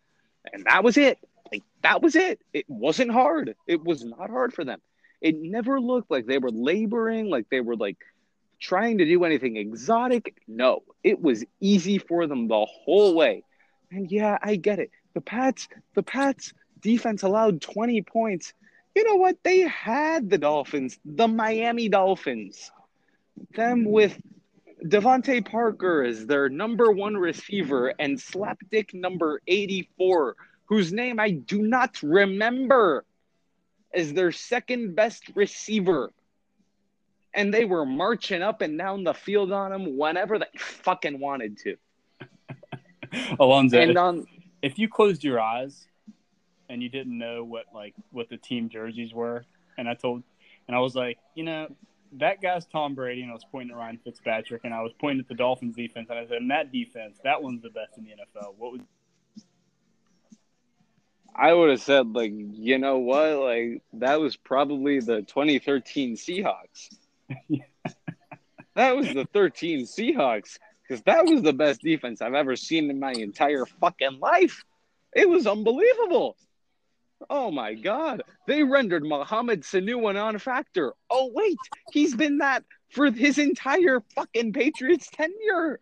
[0.52, 1.17] and that was it.
[1.52, 2.39] Like that was it.
[2.54, 3.56] It wasn't hard.
[3.67, 4.82] It was not hard for them.
[5.20, 7.98] It never looked like they were laboring, like they were like
[8.60, 10.36] trying to do anything exotic.
[10.48, 13.44] No, it was easy for them the whole way.
[13.91, 14.91] And yeah, I get it.
[15.13, 18.54] The Pats, the Pats defense allowed 20 points.
[18.95, 19.38] You know what?
[19.43, 22.71] They had the Dolphins, the Miami Dolphins.
[23.56, 24.19] Them with
[24.86, 31.62] DeVante Parker as their number one receiver and slapdick number 84, whose name I do
[31.62, 33.06] not remember,
[33.93, 36.12] as their second best receiver.
[37.34, 41.58] And they were marching up and down the field on him whenever they fucking wanted
[41.60, 41.77] to.
[43.39, 44.25] Alonzo, And um,
[44.62, 45.88] if you closed your eyes
[46.71, 49.45] and you didn't know what like what the team jerseys were,
[49.77, 50.23] and I told,
[50.67, 51.67] and I was like, you know,
[52.13, 55.19] that guy's Tom Brady, and I was pointing at Ryan Fitzpatrick, and I was pointing
[55.19, 58.05] at the Dolphins defense, and I said, and that defense, that one's the best in
[58.05, 58.55] the NFL.
[58.57, 58.86] What would
[61.36, 63.38] I would have said, like, you know what?
[63.39, 66.93] Like, that was probably the 2013 Seahawks.
[68.75, 72.99] that was the 13 Seahawks because that was the best defense I've ever seen in
[72.99, 74.65] my entire fucking life.
[75.15, 76.36] It was unbelievable.
[77.29, 78.23] Oh my God.
[78.47, 80.93] They rendered Mohamed Sanu a non factor.
[81.10, 81.57] Oh, wait.
[81.91, 85.79] He's been that for his entire fucking Patriots tenure.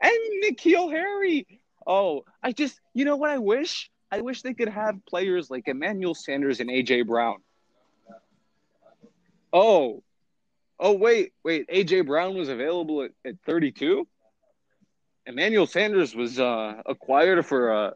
[0.00, 1.46] And N'Keal Harry.
[1.86, 3.90] Oh, I just, you know what I wish?
[4.10, 7.36] I wish they could have players like Emmanuel Sanders and AJ Brown.
[9.52, 10.02] Oh,
[10.78, 11.68] oh, wait, wait.
[11.68, 14.06] AJ Brown was available at, at 32.
[15.26, 17.94] Emmanuel Sanders was uh, acquired for a,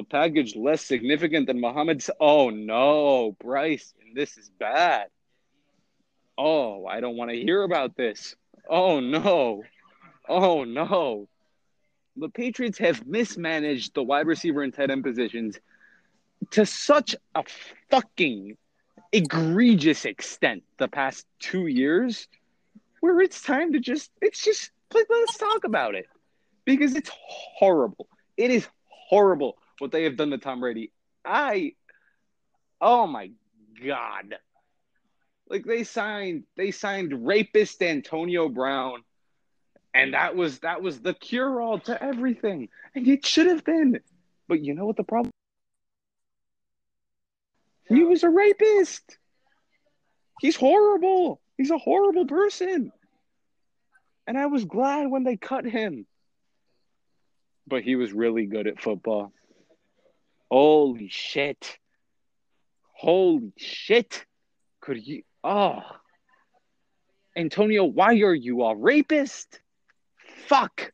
[0.00, 2.10] a package less significant than Mohamed's.
[2.18, 5.06] Oh no, Bryce, this is bad.
[6.36, 8.34] Oh, I don't want to hear about this.
[8.68, 9.62] Oh no,
[10.28, 11.28] oh no.
[12.16, 15.60] The Patriots have mismanaged the wide receiver and tight end positions
[16.52, 17.44] to such a
[17.90, 18.56] fucking
[19.12, 22.26] egregious extent the past two years
[23.00, 26.06] where it's time to just it's just let's talk about it
[26.64, 27.10] because it's
[27.58, 30.92] horrible it is horrible what they have done to tom brady
[31.24, 31.72] i
[32.80, 33.30] oh my
[33.84, 34.36] god
[35.48, 39.02] like they signed they signed rapist antonio brown
[39.94, 44.00] and that was that was the cure all to everything and it should have been
[44.48, 45.30] but you know what the problem
[47.90, 49.18] he was a rapist.
[50.40, 51.40] He's horrible.
[51.58, 52.92] He's a horrible person.
[54.28, 56.06] And I was glad when they cut him.
[57.66, 59.32] But he was really good at football.
[60.50, 61.78] Holy shit.
[62.92, 64.26] Holy shit.
[64.80, 65.22] Could you?
[65.44, 65.82] Oh.
[67.36, 69.60] Antonio, why are you a rapist?
[70.46, 70.92] Fuck.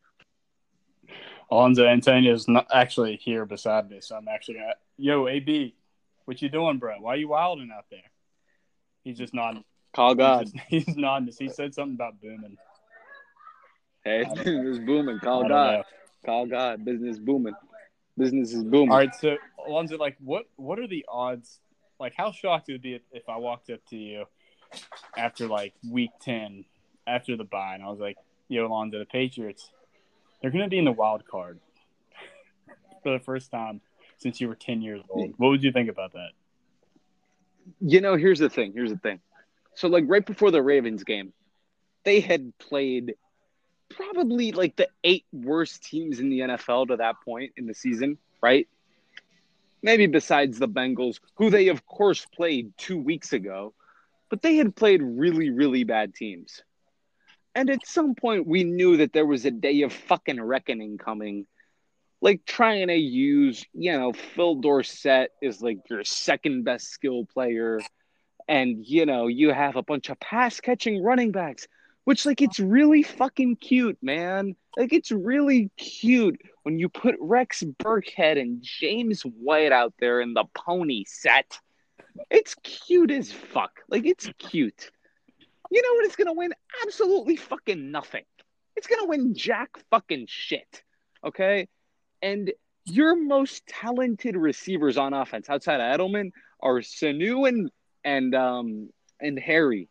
[1.51, 5.75] Alonzo Antonio's not actually here beside me, so I'm actually gonna Yo, AB,
[6.25, 6.97] what you doing, bro?
[7.01, 8.01] Why are you wilding out there?
[9.05, 9.65] He's just nodding.
[9.95, 10.45] Call God.
[10.45, 11.33] He's, just, he's nodding.
[11.39, 12.57] He said something about booming.
[14.05, 15.19] Hey, I don't- business booming.
[15.21, 15.51] Call God.
[15.51, 15.83] know.
[16.25, 16.85] Call God.
[16.85, 17.55] Business booming.
[18.19, 18.91] Business is booming.
[18.91, 21.61] All right, so Alonzo, like, what what are the odds?
[22.01, 24.25] Like, how shocked it would be if, I walked up to you
[25.17, 26.65] after like week ten
[27.07, 28.17] after the bye, and I was like,
[28.49, 29.71] "Yo, Alonzo, the Patriots,
[30.41, 31.61] they're going to be in the wild card
[33.03, 33.81] for the first time
[34.19, 36.31] since you were ten years old." What would you think about that?
[37.81, 38.73] You know, here's the thing.
[38.73, 39.21] Here's the thing.
[39.75, 41.35] So, like right before the Ravens game,
[42.05, 43.15] they had played
[43.89, 48.19] probably like the eight worst teams in the NFL to that point in the season,
[48.43, 48.69] right?
[49.83, 53.75] Maybe besides the Bengals, who they of course played two weeks ago,
[54.29, 56.63] but they had played really, really bad teams.
[57.55, 61.47] And at some point, we knew that there was a day of fucking reckoning coming.
[62.21, 67.81] Like trying to use, you know, Phil Dorsett is like your second best skill player.
[68.49, 71.67] And, you know, you have a bunch of pass catching running backs
[72.07, 74.55] which like it's really fucking cute, man.
[74.77, 80.33] Like it's really cute when you put Rex Burkhead and James White out there in
[80.33, 81.59] the pony set.
[82.31, 83.81] It's cute as fuck.
[83.89, 84.93] Like it's cute.
[85.69, 86.55] You know what it's gonna win?
[86.85, 88.25] Absolutely fucking nothing.
[88.77, 90.85] It's gonna win jack fucking shit.
[91.25, 91.67] Okay?
[92.23, 92.53] And
[92.85, 97.69] your most talented receivers on offense outside of Edelman are Sanu and
[98.05, 98.91] and um
[99.21, 99.89] and Harry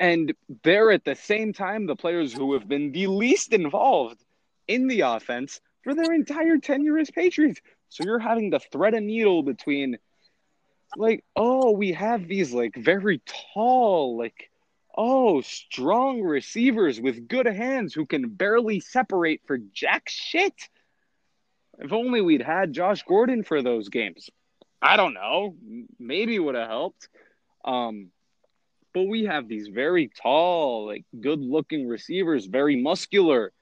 [0.00, 4.22] and they're at the same time the players who have been the least involved
[4.66, 7.60] in the offense for their entire tenure as Patriots.
[7.88, 9.98] So you're having to thread a needle between,
[10.96, 13.22] like, oh, we have these, like, very
[13.54, 14.50] tall, like,
[14.94, 20.54] oh, strong receivers with good hands who can barely separate for jack shit.
[21.78, 24.28] If only we'd had Josh Gordon for those games.
[24.82, 25.56] I don't know.
[25.98, 27.08] Maybe would have helped.
[27.64, 28.10] Um,
[28.94, 33.52] but we have these very tall, like good looking receivers, very muscular.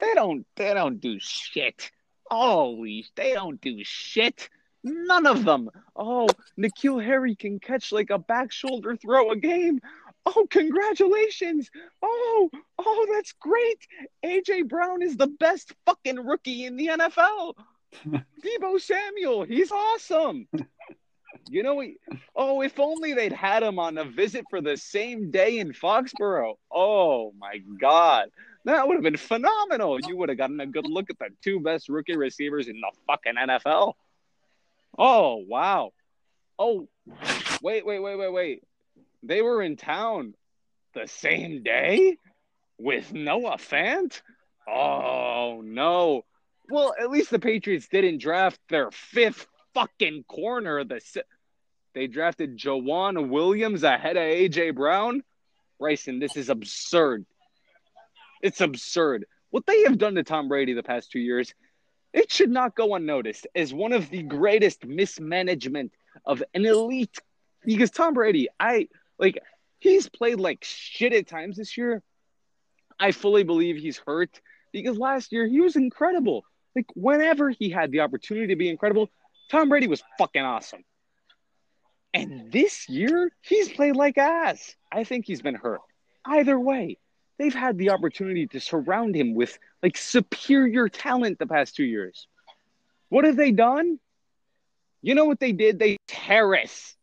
[0.00, 1.90] They don't they don't do shit.
[2.30, 4.48] Holy they don't do shit.
[4.82, 5.68] None of them.
[5.96, 9.80] Oh, N'Keal Harry can catch like a back shoulder throw a game.
[10.24, 11.70] Oh, congratulations.
[12.02, 13.86] Oh, oh, that's great.
[14.24, 17.54] AJ Brown is the best fucking rookie in the NFL.
[18.06, 20.48] Deebo Samuel, he's awesome.
[21.48, 21.98] You know, we,
[22.34, 26.54] oh, if only they'd had him on a visit for the same day in Foxborough.
[26.70, 28.30] Oh my God.
[28.64, 30.00] That would have been phenomenal.
[30.00, 32.90] You would have gotten a good look at the two best rookie receivers in the
[33.06, 33.94] fucking NFL.
[34.98, 35.92] Oh, wow.
[36.58, 36.88] Oh,
[37.62, 38.62] wait, wait, wait, wait, wait.
[39.22, 40.34] They were in town
[40.94, 42.16] the same day
[42.78, 44.20] with Noah Fant?
[44.68, 46.24] Oh, no.
[46.68, 49.46] Well, at least the Patriots didn't draft their fifth
[49.76, 50.84] fucking corner.
[50.84, 51.02] The
[51.94, 55.22] they drafted Joejuan Williams ahead of AJ Brown.
[55.78, 57.26] Bryson, this is absurd.
[58.42, 59.26] It's absurd.
[59.50, 61.52] What they have done to Tom Brady the past two years,
[62.14, 65.92] it should not go unnoticed as one of the greatest mismanagement
[66.24, 67.18] of an elite.
[67.64, 69.38] Because Tom Brady, I like,
[69.78, 72.02] he's played like shit at times this year.
[72.98, 74.40] I fully believe he's hurt
[74.72, 76.44] because last year he was incredible.
[76.74, 79.10] Like, whenever he had the opportunity to be incredible,
[79.50, 80.84] Tom Brady was fucking awesome.
[82.14, 84.74] And this year, he's played like ass.
[84.90, 85.80] I think he's been hurt.
[86.24, 86.98] Either way,
[87.38, 92.26] they've had the opportunity to surround him with like superior talent the past two years.
[93.10, 93.98] What have they done?
[95.02, 95.78] You know what they did?
[95.78, 96.96] They terrace.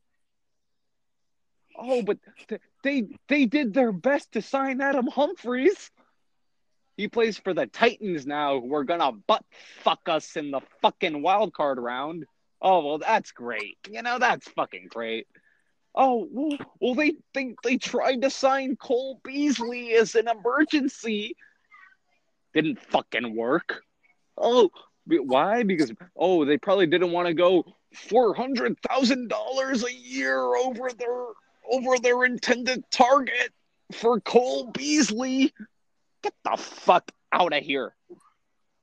[1.77, 5.91] Oh, but th- they they did their best to sign Adam Humphries.
[6.97, 9.43] He plays for the Titans now, who are gonna butt
[9.83, 12.25] fuck us in the fucking wild card round.
[12.63, 13.77] Oh well, that's great.
[13.89, 15.27] You know, that's fucking great.
[15.93, 16.27] Oh
[16.79, 21.35] well, they think they tried to sign Cole Beasley as an emergency.
[22.53, 23.83] Didn't fucking work.
[24.37, 24.71] Oh,
[25.05, 25.63] why?
[25.63, 30.89] Because oh, they probably didn't want to go four hundred thousand dollars a year over
[30.97, 31.25] their
[31.69, 33.51] over their intended target
[33.91, 35.53] for Cole Beasley.
[36.23, 37.93] Get the fuck out of here.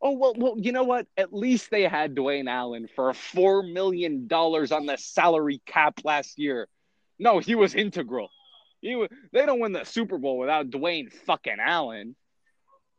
[0.02, 1.06] Oh well, well, you know what?
[1.16, 6.38] At least they had Dwayne Allen for four million dollars on the salary cap last
[6.38, 6.68] year.
[7.18, 8.30] No, he was integral.
[8.80, 12.16] He was, they don't win the Super Bowl without Dwayne fucking Allen.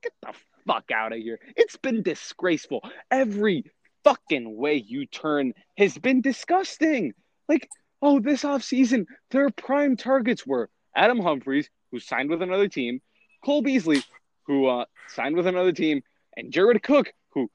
[0.04, 0.34] Get the
[0.68, 1.40] fuck out of here!
[1.56, 2.84] It's been disgraceful.
[3.10, 3.66] Every
[4.04, 7.14] fucking way you turn has been disgusting.
[7.50, 7.68] Like,
[8.02, 13.02] oh, this offseason, their prime targets were Adam Humphries, who signed with another team,
[13.44, 14.04] Cole Beasley,
[14.46, 16.02] who uh, signed with another team,
[16.36, 17.50] and Jared Cook, who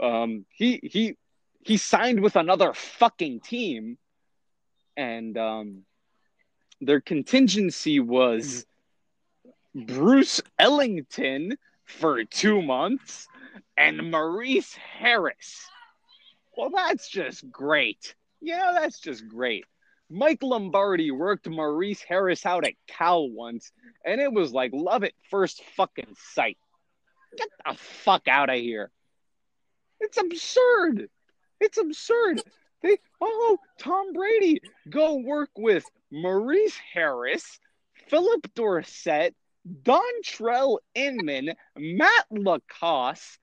[0.00, 1.16] um, he he
[1.60, 3.98] he signed with another fucking team,
[4.96, 5.84] and um,
[6.80, 8.66] their contingency was
[9.74, 13.28] Bruce Ellington for two months
[13.76, 15.66] and Maurice Harris.
[16.56, 18.14] Well, that's just great.
[18.40, 19.64] Know, that's just great.
[20.10, 23.72] Mike Lombardi worked Maurice Harris out at Cal once,
[24.04, 26.58] and it was like love at first fucking sight.
[27.36, 28.90] Get the fuck out of here.
[30.00, 31.08] It's absurd.
[31.60, 32.42] It's absurd.
[32.82, 37.58] They oh Tom Brady go work with Maurice Harris,
[38.08, 39.34] Phillip Dorsett,
[39.82, 43.38] Dontrelle Inman, Matt LaCosse,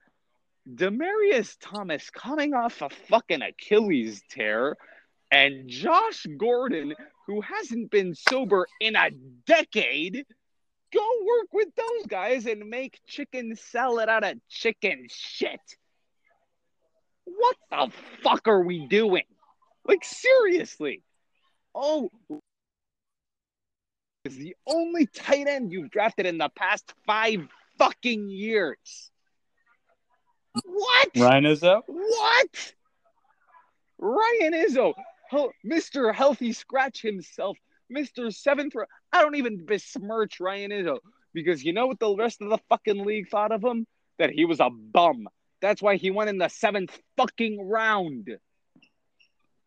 [0.70, 4.78] Demaryius Thomas coming off a fucking Achilles tear,
[5.32, 6.94] and Josh Gordon,
[7.26, 9.12] who hasn't been sober in a
[9.46, 10.26] decade,
[10.94, 15.62] go work with those guys and make chicken salad out of chicken shit.
[17.26, 17.92] What the
[18.24, 19.24] fuck are we doing?
[19.86, 21.04] Like, seriously.
[21.76, 22.10] Oh,
[24.26, 27.48] is the only tight end you've drafted in the past five
[27.78, 29.12] fucking years.
[30.66, 31.10] What?
[31.16, 31.82] Ryan Izzo?
[31.88, 32.74] What?
[33.98, 34.94] Ryan Izzo,
[35.66, 36.14] Mr.
[36.14, 37.58] Healthy Scratch himself,
[37.96, 38.34] Mr.
[38.34, 38.74] Seventh.
[39.12, 41.00] I don't even besmirch Ryan Izzo
[41.34, 43.86] because you know what the rest of the fucking league thought of him?
[44.18, 45.28] That he was a bum.
[45.62, 48.30] That's why he went in the seventh fucking round.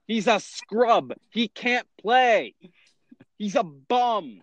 [0.06, 1.14] He's a scrub.
[1.30, 2.54] He can't play.
[3.38, 4.42] He's a bum.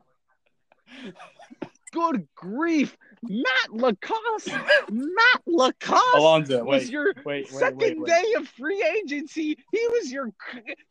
[1.91, 2.97] Good grief.
[3.23, 4.47] Matt LaCosse.
[4.91, 8.07] Matt LaCosse Alonzo, was your wait, wait, second wait, wait.
[8.07, 9.57] day of free agency.
[9.71, 10.31] He was your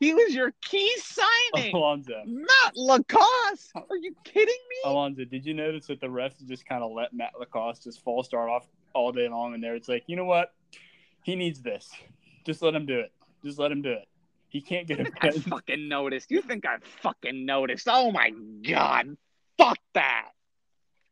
[0.00, 1.74] he was your key signing.
[1.74, 2.22] Alonzo.
[2.26, 3.70] Matt LaCosse.
[3.74, 4.90] Are you kidding me?
[4.90, 8.22] Alonzo, did you notice that the refs just kind of let Matt LaCosse just fall
[8.22, 9.74] start off all day long and there?
[9.74, 10.52] It's like, you know what?
[11.22, 11.90] He needs this.
[12.44, 13.12] Just let him do it.
[13.44, 14.08] Just let him do it.
[14.48, 15.12] He can't get it.
[15.20, 16.30] I fucking noticed.
[16.30, 17.86] You think I fucking noticed?
[17.90, 18.32] Oh my
[18.66, 19.16] god.
[19.58, 20.30] Fuck that.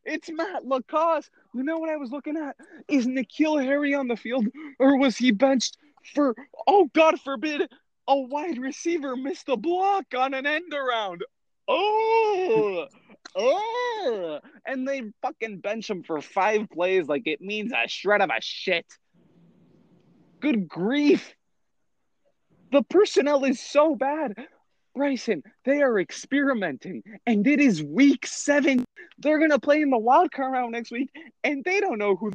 [0.07, 1.29] It's Matt LaCosse.
[1.53, 2.57] You know what I was looking at?
[2.89, 4.47] Is N'Keal Harry on the field
[4.79, 5.77] or was he benched
[6.15, 6.35] for,
[6.67, 7.69] oh, God forbid,
[8.09, 11.25] a wide receiver missed a block on an end around?
[11.67, 12.87] Oh,
[13.35, 14.41] oh.
[14.65, 18.41] And they fucking bench him for five plays like it means a shred of a
[18.41, 18.87] shit.
[20.39, 21.35] Good grief.
[22.71, 24.35] The personnel is so bad.
[24.97, 28.85] Bryson, they are experimenting, and it is week seven.
[29.19, 31.11] They're gonna play in the wild card round next week,
[31.45, 32.33] and they don't know who.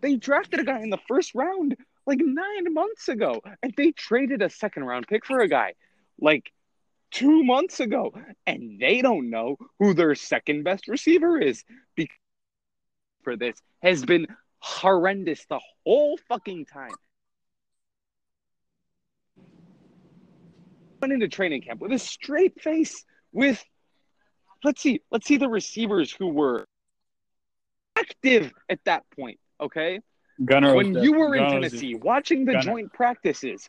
[0.00, 4.40] They drafted a guy in the first round like nine months ago, and they traded
[4.40, 5.74] a second round pick for a guy
[6.18, 6.50] like
[7.10, 8.12] two months ago,
[8.46, 11.62] and they don't know who their second best receiver is
[11.94, 12.16] because
[13.22, 14.26] for this has been
[14.58, 16.90] horrendous the whole fucking time.
[21.04, 23.04] Went into training camp with a straight face.
[23.30, 23.62] With
[24.62, 26.64] let's see, let's see the receivers who were
[27.94, 29.38] active at that point.
[29.60, 30.00] Okay,
[30.42, 32.64] Gunner when you were in Gunner was the- Tennessee watching the Gunner.
[32.64, 33.68] joint practices,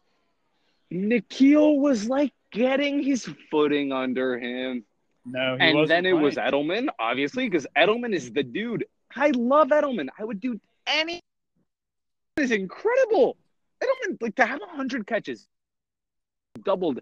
[0.93, 4.85] N'Keal was like getting his footing under him.
[5.25, 6.35] No, he and then it was.
[6.35, 8.85] Edelman, obviously, because Edelman is the dude.
[9.13, 10.07] I love Edelman.
[10.17, 11.19] I would do any.
[12.37, 13.35] Is incredible.
[13.83, 15.49] Edelman, like to have hundred catches,
[16.63, 17.01] doubled,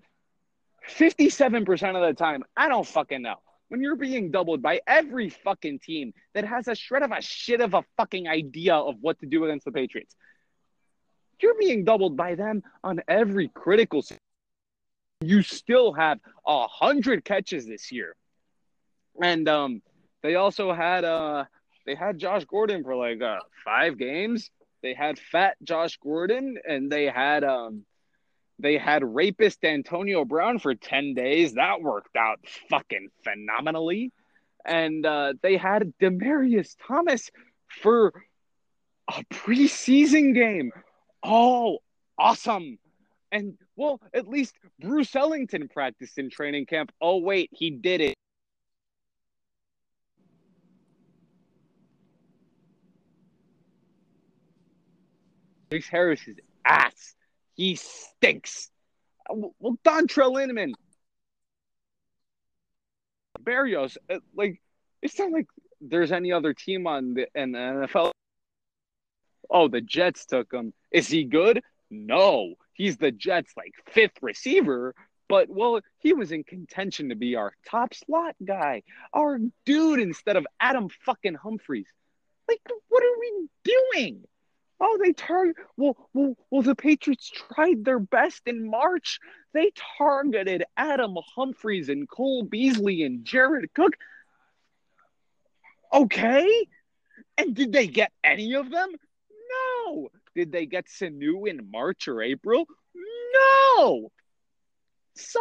[0.88, 2.44] fifty-seven percent of the time.
[2.56, 3.36] I don't fucking know.
[3.70, 7.60] When you're being doubled by every fucking team that has a shred of a shit
[7.60, 10.16] of a fucking idea of what to do against the Patriots,
[11.42, 14.04] you're being doubled by them on every critical.
[15.22, 18.16] You still have a hundred catches this year,
[19.22, 19.82] and um,
[20.22, 21.46] they also had uh,
[21.86, 24.52] they had Josh Gordon for like uh, five games.
[24.82, 27.86] They had fat Josh Gordon, and they had um,
[28.64, 31.54] they had rapist Antonio Brown for ten days.
[31.54, 34.14] That worked out fucking phenomenally,
[34.66, 37.30] and uh, they had Demaryius Thomas
[37.68, 38.14] for
[39.10, 40.72] a preseason game.
[41.22, 41.80] Oh,
[42.18, 42.80] awesome!
[43.34, 46.94] And well, at least Bruce Ellington practiced in training camp.
[47.02, 48.16] Oh wait, he did it.
[55.70, 57.16] Maurice Harris is ass.
[57.56, 58.70] He stinks.
[59.30, 60.74] Well, Dontrelle Inman,
[63.42, 64.62] Berrios, uh, like
[65.02, 65.48] it's not like
[65.82, 68.12] there's any other team on the in the NFL.
[69.50, 70.74] Oh, the Jets took him.
[70.92, 71.62] Is he good?
[71.90, 74.96] No, he's the Jets' like fifth receiver.
[75.30, 78.84] But well, he was in contention to be our top slot guy,
[79.14, 81.88] our dude instead of Adam fucking Humphries.
[82.48, 84.24] Like, what are we doing?
[84.86, 85.56] Oh, they target.
[85.78, 86.62] Well, well, well.
[86.62, 89.20] The Patriots tried their best in March.
[89.54, 93.94] They targeted Adam Humphries and Cole Beasley and Jared Cook.
[95.94, 96.68] Okay,
[97.38, 98.90] and did they get any of them?
[99.86, 100.10] No.
[100.36, 102.66] Did they get Sanu in March or April?
[103.78, 104.12] No.
[105.16, 105.40] So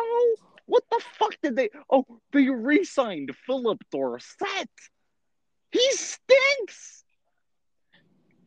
[0.67, 1.71] what the fuck did they?
[1.91, 4.71] Oh, they re-signed Phillip Dorsett.
[5.73, 7.02] He stinks.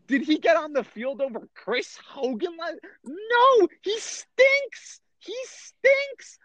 [0.08, 2.58] Did he get on the field over Chris Hogan?
[3.04, 5.02] No, he stinks.
[5.20, 6.38] He stinks.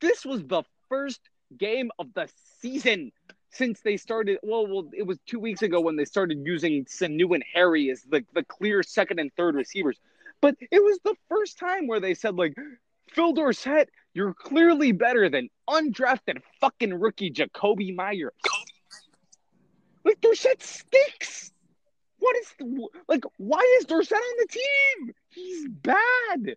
[0.00, 1.20] This was the first
[1.58, 2.28] game of the
[2.60, 3.10] season
[3.50, 4.38] since they started.
[4.42, 8.02] Well, well, it was two weeks ago when they started using Sanu and Harry as
[8.02, 9.98] the, the clear second and third receivers.
[10.40, 12.54] But it was the first time where they said, like,
[13.10, 18.32] Phil Dorsett, you're clearly better than undrafted fucking rookie Jakobi Meyer.
[20.04, 21.50] Like, Dorsett stinks.
[22.18, 23.24] What is the, like?
[23.36, 25.14] Why is Dorsett on the team?
[25.28, 26.56] He's bad.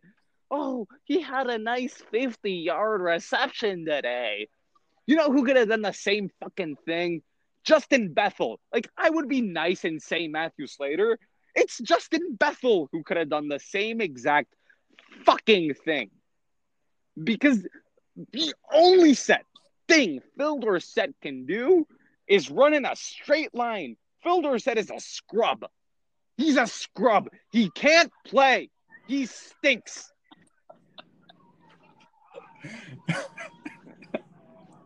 [0.52, 4.48] Oh, he had a nice fifty-yard reception today.
[5.06, 7.22] You know who could have done the same fucking thing?
[7.64, 8.60] Justin Bethel.
[8.74, 11.20] Like, I would be nice and say Matthew Slater.
[11.56, 14.56] It's Justin Bethel who could have done the same exact
[15.26, 16.10] fucking thing.
[17.22, 17.68] Because
[18.32, 19.46] the only set
[19.88, 21.86] thing Phil Dorsett can do
[22.28, 25.66] is run in a straight line Phil Dorsett is a scrub.
[26.38, 27.30] He's a scrub.
[27.52, 28.70] He can't play.
[29.08, 30.12] He stinks.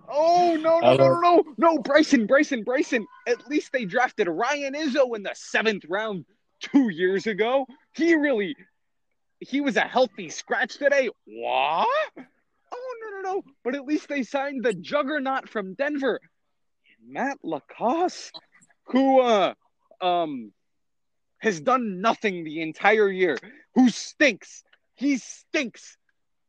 [0.09, 3.05] oh no no no no no Bryson Bryson Bryson.
[3.27, 6.25] At least they drafted Ryan Izzo in the seventh round
[6.61, 7.65] two years ago.
[7.93, 8.55] He really
[9.39, 11.09] he was a healthy scratch today.
[11.25, 12.13] What?
[12.17, 13.43] Oh no no no!
[13.63, 16.19] But at least they signed the juggernaut from Denver,
[17.05, 18.31] Matt LaCosse
[18.85, 19.53] who uh
[20.01, 20.51] um
[21.39, 23.37] has done nothing the entire year,
[23.75, 24.63] who stinks.
[24.95, 25.97] He stinks.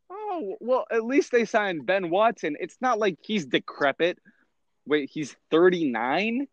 [0.09, 2.55] Oh, well, at least they signed Ben Watson.
[2.59, 4.17] It's not like he's decrepit.
[4.85, 6.47] Wait, he's 39?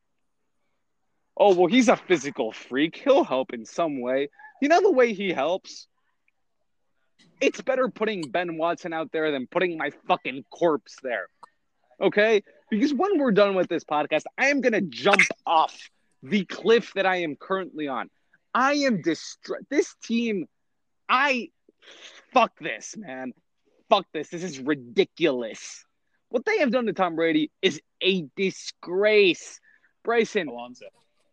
[1.37, 2.97] Oh, well, he's a physical freak.
[2.97, 4.29] He'll help in some way.
[4.61, 5.87] You know the way he helps?
[7.41, 11.29] It's better putting Ben Watson out there than putting my fucking corpse there.
[12.01, 12.43] Okay?
[12.73, 15.79] Because when we're done with this podcast, I am going to jump off
[16.23, 18.09] the cliff that I am currently on.
[18.55, 19.67] I am distressed.
[19.69, 20.47] This team,
[21.07, 21.51] I
[22.33, 23.35] fuck this, man.
[23.91, 24.31] Fuck this.
[24.31, 25.85] This is ridiculous.
[26.31, 29.61] What they have done to Tom Brady is a disgrace.
[30.03, 30.49] Bryson.
[30.49, 30.87] Alonzo.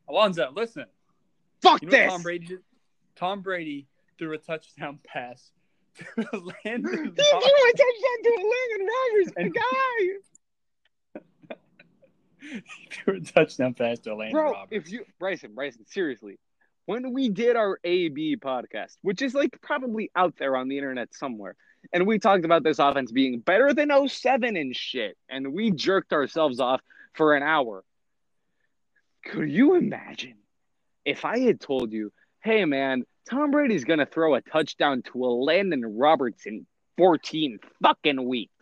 [0.10, 0.88] Alonzo, listen.
[1.62, 2.12] Fuck you know this.
[2.12, 2.60] Tom Brady did?
[3.16, 3.88] Tom Brady
[4.18, 5.52] threw a touchdown pass
[5.96, 6.44] to Landon.
[6.66, 10.20] He threw a touchdown to a Landon Rogers, a guy.
[12.42, 14.68] He threw a touchdown pass to Landon Bro, Roberts.
[14.72, 16.38] if you Bryson, Bryson, seriously,
[16.86, 21.14] when we did our AB podcast, which is like probably out there on the internet
[21.14, 21.56] somewhere,
[21.94, 26.14] and we talked about this offense being better than 07 and shit, and we jerked
[26.14, 26.82] ourselves off
[27.14, 27.84] for an hour.
[29.26, 30.38] Could you imagine
[31.06, 32.12] if I had told you,
[32.42, 36.66] hey man, Tom Brady's gonna throw a touchdown to a Landon Roberts in
[36.98, 38.54] 14 fucking weeks?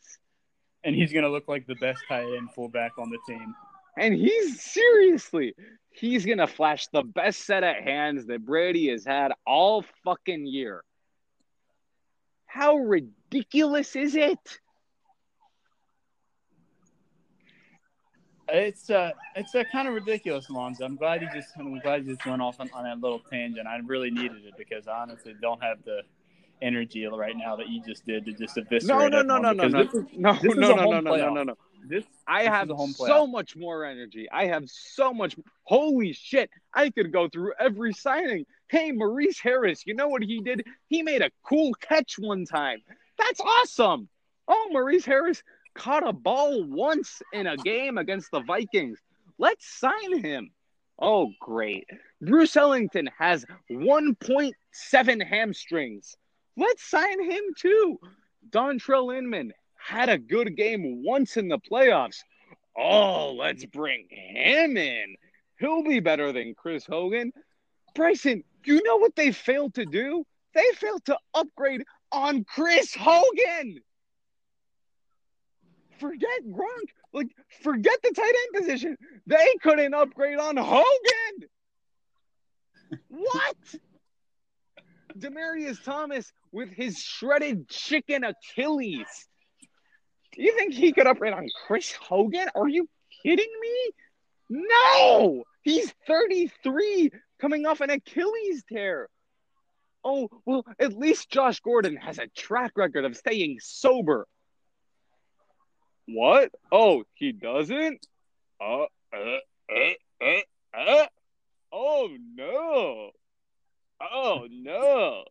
[0.88, 3.53] and he's going to look like the best tight end fullback on the team.
[3.97, 5.55] And he's seriously,
[5.89, 10.45] he's going to flash the best set of hands that Brady has had all fucking
[10.45, 10.83] year.
[12.45, 14.39] How ridiculous is it?
[18.49, 20.85] It's uh, it's uh, kind of ridiculous, Alonzo.
[20.85, 23.67] I'm glad you just, I'm glad you just went off on, on that little tangent.
[23.67, 26.03] I really needed it because I honestly don't have the
[26.61, 29.11] energy right now that you just did to just eviscerate.
[29.11, 31.33] No, no, no, no, no, no, no, no, no, no, no, no, playoff.
[31.33, 31.57] no, no.
[31.88, 34.27] This I This have so much more energy.
[34.31, 35.35] I have so much.
[35.63, 36.49] Holy shit!
[36.73, 38.45] I could go through every signing.
[38.69, 40.65] Hey, Maurice Harris, you know what he did?
[40.88, 42.81] He made a cool catch one time.
[43.17, 44.09] That's awesome.
[44.47, 45.41] Oh, Maurice Harris
[45.75, 48.99] caught a ball once in a game against the Vikings.
[49.38, 50.51] Let's sign him.
[50.99, 51.88] Oh, great.
[52.21, 56.17] Bruce Ellington has 1.7 hamstrings.
[56.57, 57.99] Let's sign him too.
[58.49, 59.53] Dontrelle Inman
[59.88, 62.17] had a good game once in the playoffs.
[62.77, 65.15] Oh, let's bring him in.
[65.59, 67.31] He'll be better than Chris Hogan.
[67.95, 70.25] Bryson, you know what they failed to do?
[70.53, 73.79] They failed to upgrade on Chris Hogan.
[75.99, 76.89] Forget Gronk.
[77.13, 77.29] Like,
[77.63, 78.97] forget the tight end position.
[79.25, 81.49] They couldn't upgrade on Hogan.
[83.07, 83.57] What?
[85.17, 89.27] Demaryius Thomas with his shredded chicken Achilles.
[90.38, 92.47] Do you think he could upgrade on Chris Hogan?
[92.53, 92.88] Are you
[93.23, 93.91] kidding me?
[94.49, 95.43] No!
[95.63, 97.11] He's 33
[97.41, 99.09] coming off an Achilles tear.
[100.03, 104.27] Oh, well, at least Josh Gordon has a track record of staying sober.
[106.07, 106.51] What?
[106.71, 108.05] Oh, he doesn't?
[108.61, 108.83] Uh,
[109.13, 109.39] uh,
[109.71, 111.05] uh, uh, uh.
[111.73, 113.09] Oh, no.
[114.01, 115.23] Oh, no.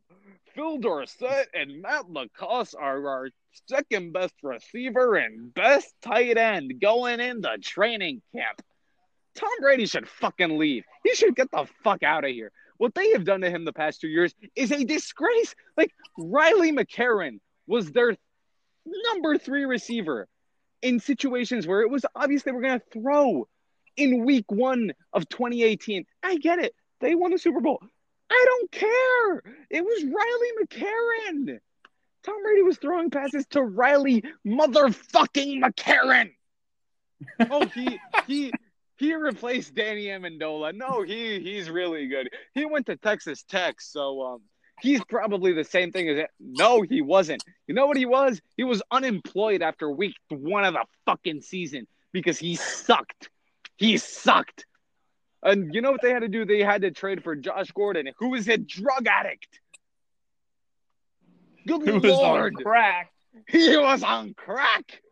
[0.54, 3.28] Phil Dorsett and Matt LaCosse are our
[3.68, 8.62] second best receiver and best tight end going into training camp.
[9.34, 10.84] Tom Brady should fucking leave.
[11.04, 12.50] He should get the fuck out of here.
[12.78, 15.54] What they have done to him the past two years is a disgrace.
[15.76, 18.16] Like Riley McCarron was their
[18.86, 20.26] number three receiver
[20.82, 23.46] in situations where it was obvious they were going to throw
[23.96, 26.04] in week one of 2018.
[26.22, 26.74] I get it.
[27.00, 27.80] They won the Super Bowl.
[28.30, 29.54] I don't care.
[29.70, 31.58] It was Riley McCarron.
[32.24, 36.32] Tom Brady was throwing passes to Riley motherfucking McCarron.
[37.50, 38.52] Oh, he he
[38.96, 40.74] he replaced Danny Amendola.
[40.74, 42.28] No, he he's really good.
[42.54, 44.42] He went to Texas Tech, so um
[44.80, 46.30] he's probably the same thing as it.
[46.40, 47.44] No, he wasn't.
[47.66, 48.40] You know what he was?
[48.56, 53.30] He was unemployed after week one of the fucking season because he sucked.
[53.76, 54.66] He sucked.
[55.43, 56.45] And you know what they had to do?
[56.45, 59.61] They had to trade for Josh Gordon, who is a drug addict.
[61.66, 63.12] Good Who was lord, on crack?
[63.49, 65.03] he was on crack.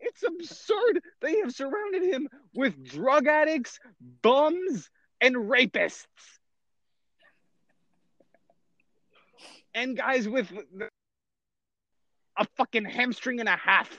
[0.00, 1.00] It's absurd.
[1.20, 3.80] They have surrounded him with drug addicts,
[4.22, 4.88] bums,
[5.20, 6.06] and rapists.
[9.74, 10.52] And guys with
[12.36, 13.90] a fucking hamstring and a half.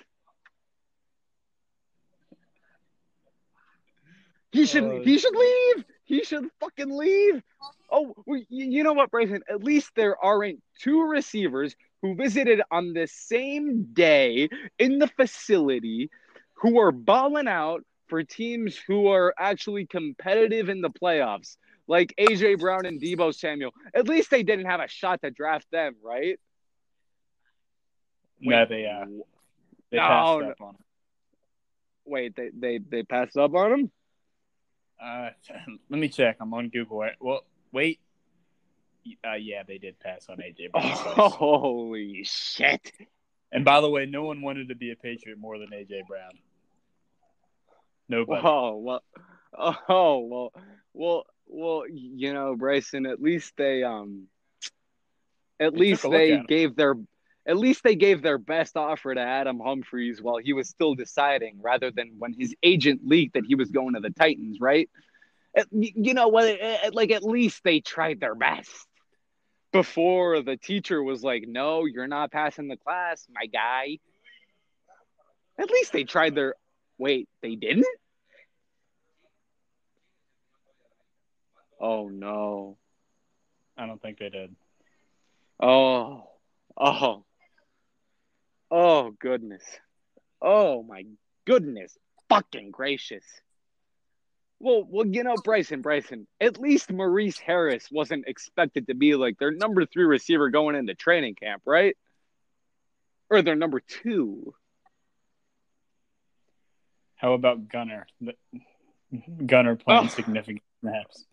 [4.51, 5.85] He should Oh, he should leave.
[6.05, 7.41] He should fucking leave.
[7.91, 9.41] Oh, well, you know what, Bryson?
[9.49, 16.09] At least there aren't two receivers who visited on the same day in the facility
[16.55, 22.59] who are balling out for teams who are actually competitive in the playoffs, like AJ
[22.59, 23.71] Brown and Deebo Samuel.
[23.93, 26.39] At least they didn't have a shot to draft them, right?
[28.39, 29.05] No, they uh,
[29.91, 30.49] they No, passed no.
[30.49, 30.83] up on him.
[32.05, 33.91] Wait, they they they passed up on him.
[35.03, 35.29] Uh,
[35.89, 36.37] let me check.
[36.39, 37.05] I'm on Google.
[37.19, 37.41] Well,
[37.71, 37.99] wait.
[39.27, 40.83] Uh, yeah, they did pass on AJ Brown.
[40.83, 41.33] twice.
[41.33, 42.91] holy shit!
[43.51, 46.31] And by the way, no one wanted to be a Patriot more than AJ Brown.
[48.07, 48.41] Nobody.
[48.43, 49.03] Oh well,
[49.57, 50.53] oh well,
[50.93, 51.83] well, well.
[51.89, 53.05] You know, Bryson.
[53.05, 54.27] At least they um,
[55.59, 56.95] at They least took a look they at gave their,
[57.49, 61.59] at least they gave their best offer to Adam Humphries while he was still deciding,
[61.61, 64.59] rather than when his agent leaked that he was going to the Titans.
[64.61, 64.87] Right?
[65.55, 66.45] At- You know what?
[66.47, 68.69] At- Like at least they tried their best.
[69.71, 73.97] Before the teacher was like, "No, you're not passing the class, my guy."
[75.57, 76.53] At least they tried their.
[76.97, 77.85] Wait, they didn't.
[81.79, 82.77] Oh no.
[83.77, 84.55] I don't think they did.
[85.59, 86.29] Oh.
[86.77, 87.23] Oh.
[88.71, 89.63] Oh goodness.
[90.41, 91.03] Oh my
[91.45, 91.97] goodness.
[92.29, 93.23] Fucking gracious.
[94.59, 96.27] Well, well, you know, Bryson, Bryson.
[96.41, 100.93] At least Maurice Harris wasn't expected to be like their number three receiver going into
[100.95, 101.95] training camp, right?
[103.29, 104.53] Or their number two.
[107.15, 108.05] How about Gunner?
[109.45, 110.07] Gunner playing Oh.
[110.07, 111.25] significant snaps.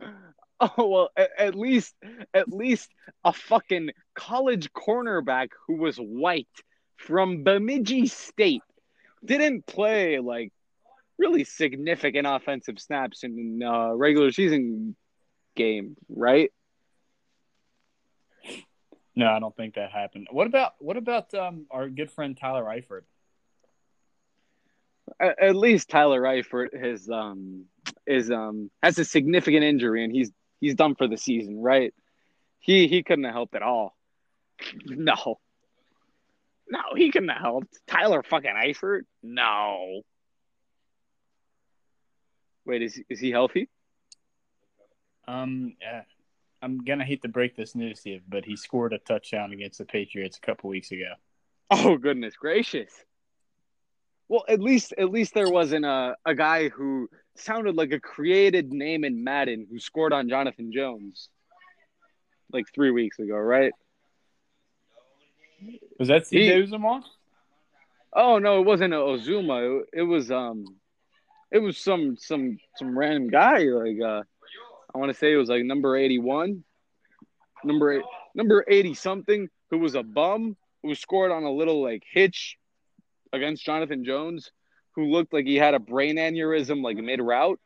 [0.62, 1.94] Oh well, at, at least
[2.32, 2.88] at least
[3.24, 6.46] a fucking college cornerback who was white
[6.96, 8.62] from Bemidji State
[9.24, 10.52] didn't play like
[11.18, 14.94] really significant offensive snaps in uh, regular season
[15.56, 16.52] game, right?
[19.16, 20.28] No, I don't think that happened.
[20.30, 23.02] What about what about um, our good friend Tyler Eifert?
[25.20, 27.64] At, at least Tyler Eifert has um
[28.06, 30.30] is um has a significant injury and he's
[30.62, 31.92] he's done for the season, right?
[32.60, 33.94] He he couldn't have helped at all.
[34.86, 35.40] No.
[36.68, 37.78] No, he couldn't have helped.
[37.86, 39.02] Tyler fucking Eifert?
[39.22, 40.02] No.
[42.64, 43.68] Wait, is is he healthy?
[45.28, 46.02] Um, yeah,
[46.62, 49.78] I'm gonna hate to break this news to you, but he scored a touchdown against
[49.78, 51.12] the Patriots a couple weeks ago.
[51.70, 52.92] Oh goodness gracious.
[54.28, 58.72] Well, at least at least there wasn't a, a guy who sounded like a created
[58.72, 61.28] name in Madden who scored on Jonathan Jones
[62.52, 63.72] like three weeks ago, right?
[65.98, 67.02] Was that CJ Uzomah?
[68.12, 69.82] Oh no, it wasn't Uzomah.
[69.82, 70.64] It, it was um,
[71.50, 73.58] it was some some some random guy.
[73.58, 74.22] Like uh,
[74.94, 76.64] I want to say it was like number eighty one,
[77.64, 78.04] number eight,
[78.34, 82.58] number eighty something, who was a bum who scored on a little like hitch
[83.32, 84.50] against Jonathan Jones,
[84.94, 87.60] who looked like he had a brain aneurysm like mid route.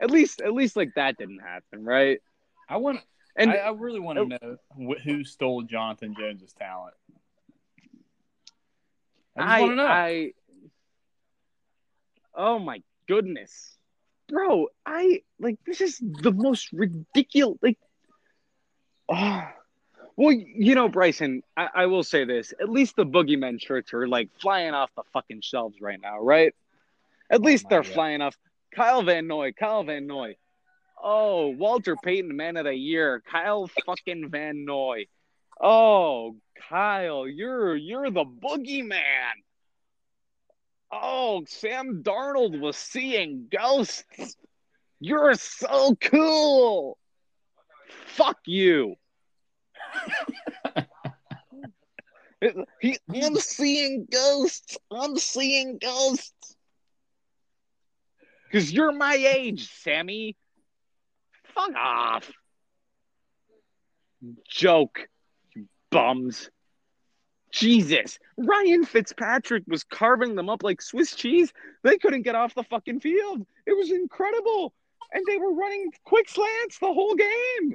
[0.00, 2.20] At least at least like that didn't happen, right?
[2.68, 3.00] I want.
[3.36, 4.48] And I, I really want to oh.
[4.48, 4.56] know
[4.94, 6.94] wh- who stole Jonathan Jones's talent.
[9.36, 9.86] I just I, want to know.
[9.86, 10.32] I,
[12.34, 13.78] oh my goodness,
[14.28, 14.66] bro!
[14.84, 17.58] I like this is the most ridiculous.
[17.62, 17.78] Like,
[19.08, 19.48] Oh,
[20.16, 22.52] well, you know, Bryson, I, I will say this.
[22.60, 26.54] At least the boogeyman shirts are like flying off the fucking shelves right now, right?
[27.30, 27.92] At Oh least they're God.
[27.92, 28.36] flying off.
[28.74, 30.36] Kyle Van Noy, Kyle Van Noy.
[31.02, 33.22] Oh, Walter Payton, man of the year.
[33.30, 35.06] Kyle fucking Van Noy.
[35.60, 36.36] Oh,
[36.68, 39.32] Kyle, you're you're the boogeyman.
[40.90, 44.36] Oh, Sam Darnold was seeing ghosts.
[45.00, 46.98] You're so cool.
[48.06, 48.96] Fuck you.
[52.80, 54.78] He, I'm seeing ghosts.
[54.90, 56.56] I'm seeing ghosts.
[58.50, 60.36] Because you're my age, Sammy.
[61.54, 62.30] Fuck off.
[64.48, 65.08] Joke,
[65.54, 66.50] you bums.
[67.50, 68.18] Jesus.
[68.36, 71.52] Ryan Fitzpatrick was carving them up like Swiss cheese.
[71.82, 73.46] They couldn't get off the fucking field.
[73.66, 74.72] It was incredible.
[75.12, 77.74] And they were running quick slants the whole game.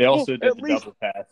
[0.00, 1.26] They also Well, did the least- double pass.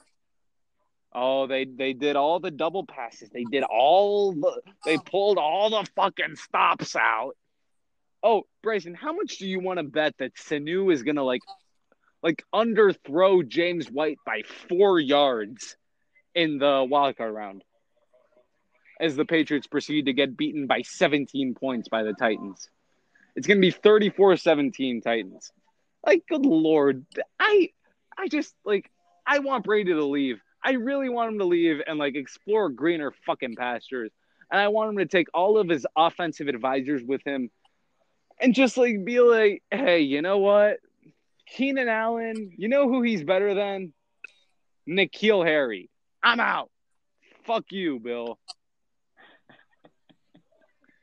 [1.14, 3.31] Oh, they they did all the double passes.
[3.31, 7.33] They did all the they pulled all the fucking stops out.
[8.23, 11.41] Oh, Bryson, how much do you want to bet that Sanu is gonna like
[12.23, 15.79] like underthrow James White by four yards
[16.35, 17.64] in the wildcard round?
[19.01, 22.69] As the Patriots proceed to get beaten by 17 points by the Titans.
[23.35, 25.53] It's gonna be 34-17 Titans.
[26.05, 27.07] Like, good lord.
[27.41, 27.71] I
[28.19, 28.91] I just like
[29.27, 30.41] I want Brady to leave.
[30.64, 34.11] I really want him to leave and like explore greener fucking pastures.
[34.51, 37.51] And I want him to take all of his offensive advisors with him
[38.41, 40.79] and just like be like, hey, you know what?
[41.47, 43.93] Keenan Allen, you know who he's better than?
[44.89, 45.91] N'Keal Harry.
[46.23, 46.71] I'm out.
[47.45, 48.39] Fuck you, Bill.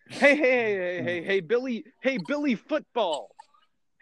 [0.07, 3.34] Hey, hey, hey, hey, hey, hey, Billy, hey, Billy football.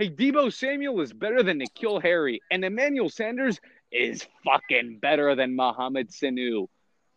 [0.04, 5.56] Hey, Deebo Samuel is better than N'Keal Harry, and Emmanuel Sanders is fucking better than
[5.56, 6.68] Mohamed Sanu.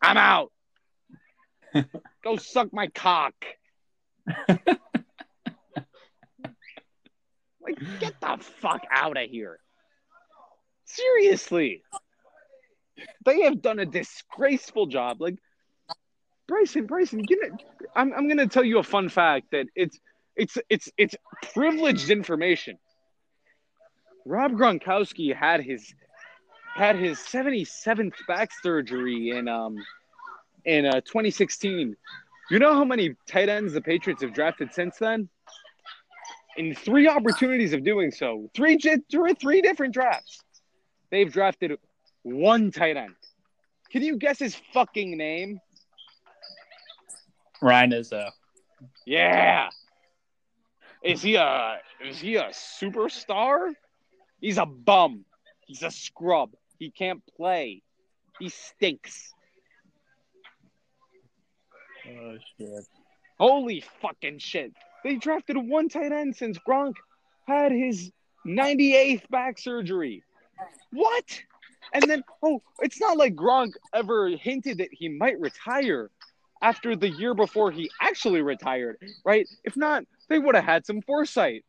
[0.00, 0.52] I'm out.
[2.22, 3.34] Go suck my cock.
[4.28, 4.68] like,
[7.98, 9.58] get the fuck out of here.
[10.84, 11.82] Seriously.
[13.24, 15.20] They have done a disgraceful job.
[15.20, 15.38] Like,
[16.46, 17.50] Bryson, Bryson, give it.
[17.96, 19.98] I'm, I'm gonna tell you a fun fact that it's
[20.36, 21.14] it's it's it's
[21.52, 22.78] privileged information.
[24.24, 25.94] Rob Gronkowski had his
[26.74, 29.76] had his 77th back surgery in um
[30.64, 31.96] in uh, 2016.
[32.50, 35.28] You know how many tight ends the Patriots have drafted since then?
[36.56, 38.78] In three opportunities of doing so, three
[39.10, 40.42] three three different drafts,
[41.10, 41.78] they've drafted
[42.22, 43.14] one tight end.
[43.90, 45.60] Can you guess his fucking name?
[47.62, 48.30] Ryan Izzo.
[49.06, 49.68] Yeah.
[51.06, 53.72] Is he a is he a superstar?
[54.40, 55.24] He's a bum.
[55.66, 56.50] He's a scrub.
[56.78, 57.82] He can't play.
[58.40, 59.32] He stinks.
[62.08, 62.84] Oh shit.
[63.38, 64.72] Holy fucking shit.
[65.04, 66.94] They drafted one tight end since Gronk
[67.46, 68.10] had his
[68.44, 70.24] 98th back surgery.
[70.92, 71.40] What?
[71.92, 76.10] And then, oh, it's not like Gronk ever hinted that he might retire
[76.62, 79.48] after the year before he actually retired, right?
[79.64, 81.64] If not, they would have had some foresight.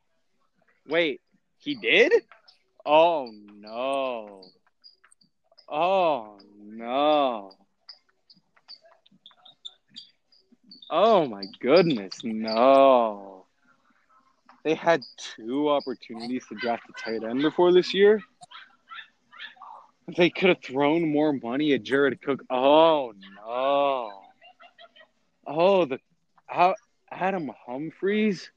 [0.88, 1.22] Wait,
[1.58, 2.14] he did?
[2.86, 3.30] Oh,
[3.60, 4.44] no.
[5.70, 7.52] Oh, no.
[10.90, 13.46] Oh my goodness, no.
[14.64, 18.22] They had two opportunities to draft a tight end before this year.
[20.16, 22.42] They could have thrown more money at Jared Cook.
[22.50, 24.27] Oh no.
[25.48, 26.00] Oh, the
[26.46, 26.76] how
[27.10, 28.52] Adam Humphries.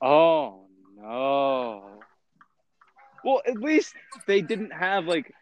[0.00, 0.66] Oh
[0.96, 2.00] no.
[3.24, 3.94] Well, at least
[4.26, 5.34] they didn't have like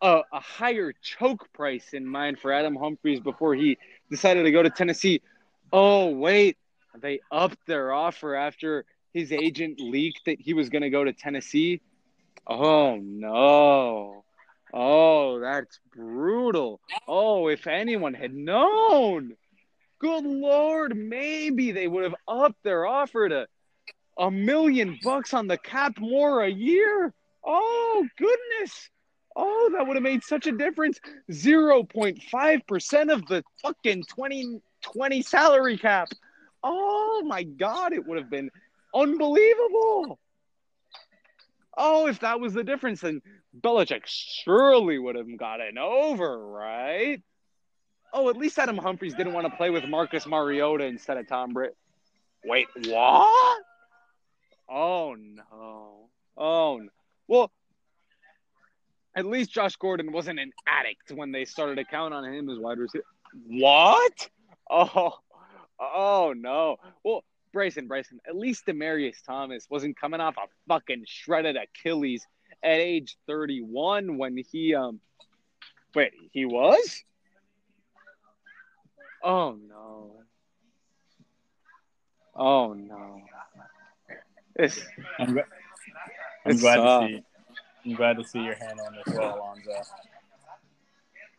[0.00, 3.78] a, a higher choke price in mind for Adam Humphries before he
[4.10, 5.22] decided to go to Tennessee.
[5.72, 6.56] Oh, wait.
[7.00, 11.12] They upped their offer after his agent leaked that he was going to go to
[11.12, 11.80] Tennessee.
[12.46, 14.24] Oh, no.
[14.72, 16.80] Oh, that's brutal.
[17.06, 19.36] Oh, if anyone had known.
[20.00, 23.46] Good Lord, maybe they would have upped their offer to
[24.18, 27.12] a million bucks on the cap more a year.
[27.44, 28.90] Oh, goodness.
[29.36, 30.98] Oh, that would have made such a difference.
[31.30, 36.08] 0.5% of the fucking 2020 salary cap.
[36.62, 38.50] Oh my God, it would have been
[38.94, 40.18] unbelievable.
[41.76, 43.22] Oh, if that was the difference, then
[43.58, 47.22] Belichick surely would have gotten over, right?
[48.12, 51.52] Oh, at least Adam Humphries didn't want to play with Marcus Mariota instead of Tom
[51.52, 51.76] Britt.
[52.44, 53.62] Wait, what?
[54.68, 56.08] Oh no.
[56.36, 56.88] Oh no.
[57.28, 57.50] Well,
[59.14, 62.58] At least Josh Gordon wasn't an addict when they started to count on him as
[62.58, 63.04] wide receiver.
[63.46, 64.28] What?
[64.68, 65.14] Oh,
[65.80, 66.76] oh no.
[67.04, 68.20] Well, Bryson, Bryson.
[68.28, 72.26] At least Demaryius Thomas wasn't coming off a fucking shredded Achilles
[72.62, 75.00] at age 31 when he um.
[75.94, 77.04] Wait, he was?
[79.22, 80.12] Oh no.
[82.34, 83.20] Oh no.
[84.56, 84.80] It's,
[85.18, 85.44] I'm, gl-
[86.44, 87.02] I'm It's glad tough.
[87.02, 87.22] to see.
[87.86, 89.70] I'm glad to see your hand on this well, Alonzo.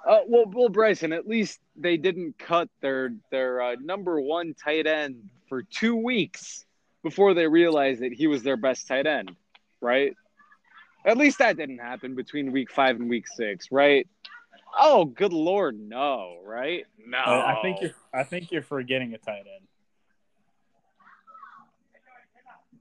[0.08, 1.14] uh, well, well, Bryson.
[1.14, 6.66] At least they didn't cut their their uh, number one tight end for two weeks
[7.04, 9.32] before they realized that he was their best tight end,
[9.82, 10.16] right?
[11.06, 14.08] At least that didn't happen between week five and week six, right?
[14.80, 16.86] Oh, good lord, no, right?
[17.06, 17.92] No, I, I think you're.
[18.14, 19.68] I think you're forgetting a tight end.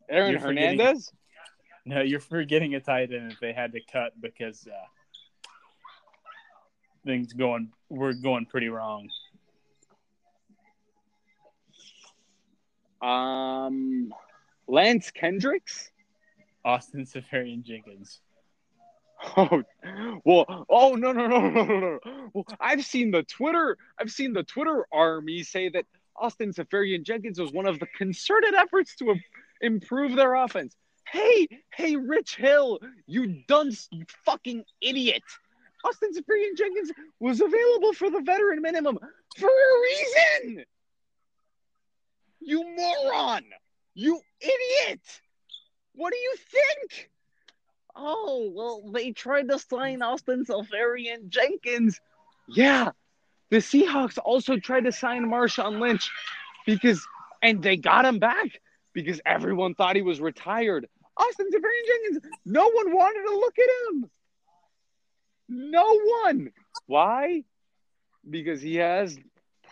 [0.09, 1.13] Aaron you're Hernandez.
[1.85, 4.87] No, you're forgetting a tight end that they had to cut because uh,
[7.05, 9.09] things going were going pretty wrong.
[13.01, 14.13] Um,
[14.67, 15.91] Lance Kendricks.
[16.65, 18.21] Austin Seferian Jenkins.
[19.37, 19.63] Oh,
[20.25, 21.99] well, oh no no no no no no!
[22.33, 25.85] Well, I've seen the Twitter, I've seen the Twitter army say that
[26.17, 29.15] Austin Seferian Jenkins was one of the concerted efforts to
[29.61, 30.75] improve their offense.
[31.07, 35.23] Hey, hey, Rich Hill, you dunce, you fucking idiot!
[35.85, 38.99] Austin Seferian Jenkins was available for the veteran minimum
[39.37, 40.65] for a reason.
[42.41, 43.45] You moron!
[43.95, 45.01] You idiot!
[45.95, 47.11] What do you think?
[47.97, 50.07] Oh, well, they tried to sign mm.
[50.07, 52.01] Austin Seferian Jenkins.
[52.49, 52.91] Yeah,
[53.51, 56.11] the Seahawks also tried to sign Marshawn Lynch
[56.67, 57.05] because,
[57.43, 58.61] and they got him back
[58.93, 60.87] because everyone thought he was retired.
[61.17, 64.11] Austin Seferian Jenkins, no one wanted to look at him.
[65.49, 66.51] No one.
[66.87, 67.45] Why?
[68.29, 69.19] Because he has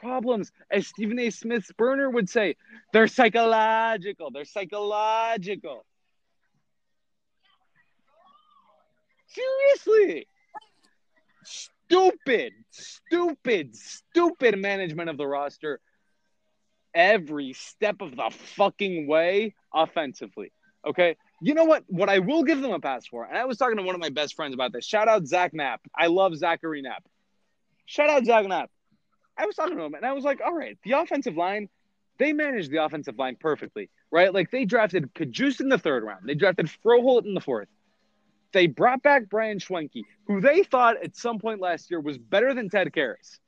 [0.00, 0.50] problems.
[0.70, 1.30] As Stephen A.
[1.30, 2.56] Smith's burner would say,
[2.92, 4.30] they're psychological.
[4.30, 5.84] They're psychological.
[9.28, 10.26] Seriously.
[11.44, 15.80] Stupid, stupid, stupid management of the roster
[16.94, 20.52] every step of the fucking way offensively.
[20.86, 21.16] Okay.
[21.40, 21.84] You know what?
[21.86, 24.00] What I will give them a pass for, and I was talking to one of
[24.00, 24.84] my best friends about this.
[24.84, 25.80] Shout out Zach Knapp.
[25.96, 27.04] I love Zachary Knapp.
[27.86, 28.70] Shout out Zach Knapp.
[29.38, 31.68] I was talking to him and I was like, all right, the offensive line,
[32.18, 34.34] they managed the offensive line perfectly, right?
[34.34, 36.26] Like they drafted Cajuste in the third round.
[36.26, 37.68] They drafted Froholdt in the fourth.
[38.52, 42.54] They brought back Brian Schwenke, who they thought at some point last year was better
[42.54, 43.38] than Ted Karras,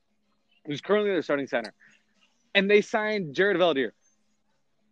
[0.67, 1.73] who's currently their starting center.
[2.55, 3.93] And they signed Jared Veldheer.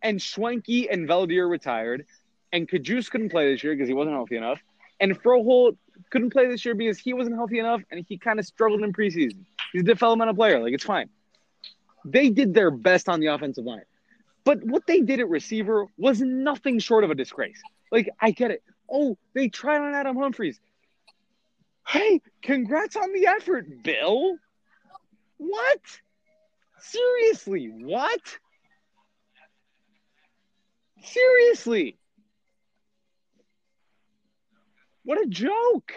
[0.02, 2.06] And Schwenke and Veldier retired.
[2.52, 4.60] And Cajuste couldn't play this year because he wasn't healthy enough.
[5.00, 5.76] And Froholdt
[6.10, 8.92] couldn't play this year because he wasn't healthy enough and he kind of struggled in
[8.92, 9.44] preseason.
[9.72, 10.60] He's a developmental player.
[10.60, 11.10] Like, it's fine.
[12.04, 13.82] They did their best on the offensive line.
[14.44, 17.60] But what they did at receiver was nothing short of a disgrace.
[17.92, 18.62] Like, I get it.
[18.90, 20.60] Oh, they tried on Adam Humphries.
[21.86, 24.36] Hey, congrats on the effort, Bill.
[25.38, 25.80] What?
[26.80, 28.20] Seriously, what?
[31.02, 31.96] Seriously.
[35.04, 35.92] What a joke.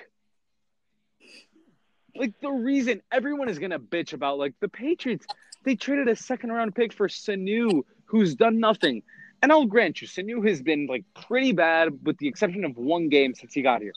[2.16, 5.26] Like the reason everyone is gonna bitch about like the Patriots,
[5.64, 9.04] they traded a second round pick for Sanu, who's done nothing.
[9.42, 13.10] And I'll grant you, Sanu has been like pretty bad, with the exception of one
[13.10, 13.94] game since he got here.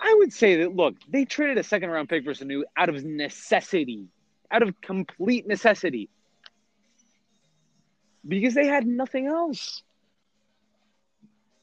[0.00, 3.02] I would say that look, they traded a second round pick for Sanu out of
[3.04, 4.06] necessity,
[4.50, 6.08] out of complete necessity,
[8.26, 9.82] because they had nothing else.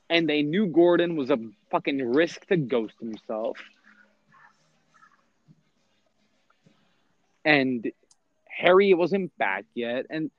[0.09, 1.37] And they knew Gordon was a
[1.71, 3.57] fucking risk to ghost himself.
[7.43, 7.91] And
[8.47, 10.05] Harry wasn't back yet.
[10.09, 10.29] And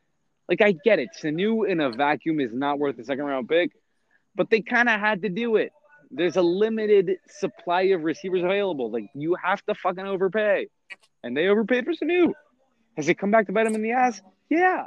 [0.49, 1.11] like I get it.
[1.21, 3.73] Sanu in a vacuum is not worth a second round pick,
[4.35, 5.73] but they kind of had to do it.
[6.11, 8.91] There's a limited supply of receivers available.
[8.91, 10.69] Like you have to fucking overpay.
[11.23, 12.33] And they overpaid for Sanu.
[12.97, 14.23] Has it come back to bite them in the ass?
[14.49, 14.87] Yeah.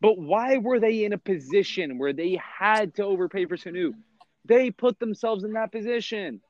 [0.00, 3.92] But why were they in a position where they had to overpay for Sanu?
[4.44, 6.40] They put themselves in that position.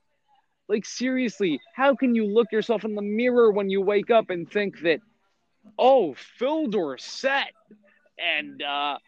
[0.68, 4.50] Like seriously, how can you look yourself in the mirror when you wake up and
[4.50, 5.00] think that,
[5.78, 7.52] oh, Phil Dorsett
[8.18, 8.98] and uh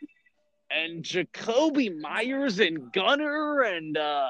[0.70, 4.28] and Jakobi Meyers and Gunner and uh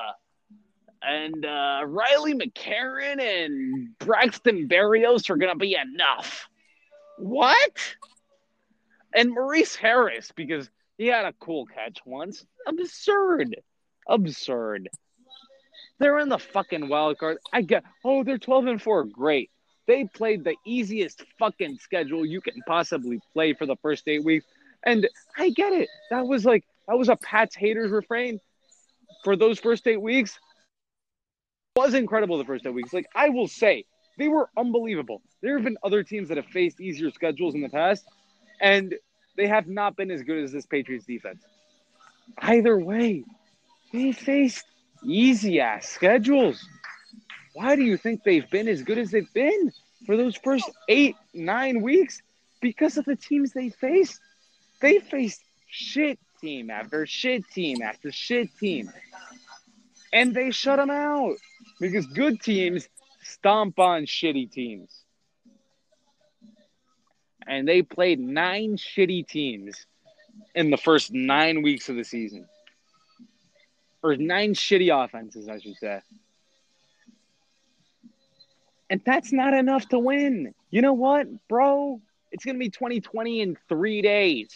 [1.03, 6.49] and uh Riley McCarron and Braxton Berrios are gonna be enough.
[7.18, 7.97] What?
[9.14, 12.45] And Maurice Harris, because he had a cool catch once.
[12.66, 13.57] Absurd.
[14.07, 14.89] Absurd.
[15.99, 17.39] They're in the fucking wild card.
[17.53, 17.85] I get.
[18.05, 19.05] Oh, they're twelve and four.
[19.05, 19.51] Great.
[19.87, 24.45] They played the easiest fucking schedule you can possibly play for the first eight weeks,
[24.85, 25.89] and I get it.
[26.11, 28.41] That was like that was a Pat's haters refrain
[29.24, 30.39] for those first eight weeks.
[31.76, 32.93] Was incredible the first eight weeks.
[32.93, 33.85] Like I will say,
[34.18, 35.22] they were unbelievable.
[35.43, 38.05] There have been other teams that have faced easier schedules in the past,
[38.61, 38.95] and
[39.37, 41.45] they have not been as good as this Patriots defense.
[42.39, 43.24] Either way,
[43.93, 44.64] they faced
[45.05, 46.66] easy ass schedules.
[47.55, 49.72] Why do you think they've been as good as they've been
[50.07, 52.20] for those first eight, nine weeks?
[52.61, 54.20] Because of the teams they faced.
[54.81, 58.93] They faced shit team after shit team after shit team.
[60.12, 61.37] And they shut them out
[61.81, 62.89] because good teams
[63.22, 64.91] stomp on shitty teams.
[67.47, 69.87] And they played nine shitty teams
[70.55, 72.47] in the first nine weeks of the season.
[74.03, 76.01] Or nine shitty offenses, I should say.
[78.91, 80.55] And that's not enough to win.
[80.70, 82.01] You know what, bro?
[82.31, 84.51] It's going to be 2020 in three days.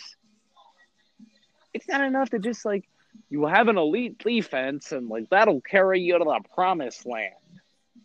[1.72, 2.84] It's not enough to just like,
[3.30, 7.34] you have an elite defense and like that'll carry you to the promised land.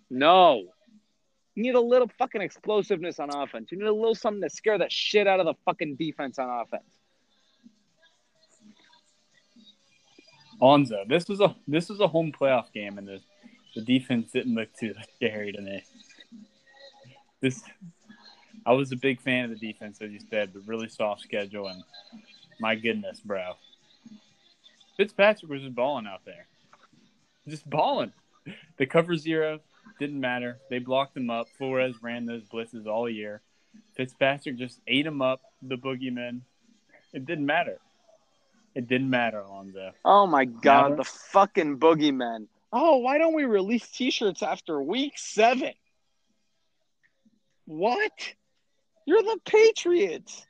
[0.10, 0.64] No.
[1.56, 3.72] You need a little fucking explosiveness on offense.
[3.72, 6.50] You need a little something to scare the shit out of the fucking defense on
[6.50, 6.84] offense.
[10.62, 13.20] Alonzo, this was a this was a home playoff game, and the
[13.76, 15.84] the defense didn't look too scary to me.
[17.42, 17.62] This,
[18.68, 21.68] I was a big fan of the defense, as you said, but really soft schedule,
[21.68, 21.82] and
[22.60, 23.54] my goodness, bro,
[24.98, 26.48] Fitzpatrick was just balling out there,
[27.48, 28.12] just balling.
[28.78, 29.62] The cover zero
[30.00, 30.60] didn't matter.
[30.70, 31.48] They blocked him up.
[31.58, 33.42] Flores ran those blitzes all year.
[33.96, 35.42] Fitzpatrick just ate him up.
[35.62, 36.42] The boogeyman.
[37.14, 37.80] It didn't matter.
[38.76, 39.92] It didn't matter, Alonzo.
[40.06, 40.96] Oh my god, Matter?
[40.98, 42.48] the fucking boogeyman.
[42.72, 45.72] Oh, why don't we release t-shirts after week seven?
[47.66, 48.34] What?
[49.08, 50.46] You're the Patriots.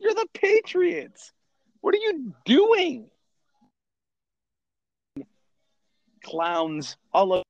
[0.00, 1.32] You're the Patriots.
[1.80, 3.08] What are you doing?
[6.24, 7.44] Clowns all over.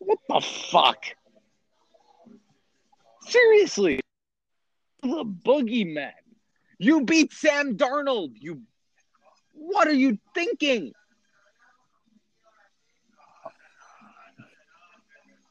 [0.00, 1.04] What the fuck?
[3.28, 4.00] Seriously,
[5.02, 6.10] the boogeyman.
[6.78, 8.32] You beat Sam Darnold.
[8.40, 8.62] You,
[9.52, 10.92] what are you thinking?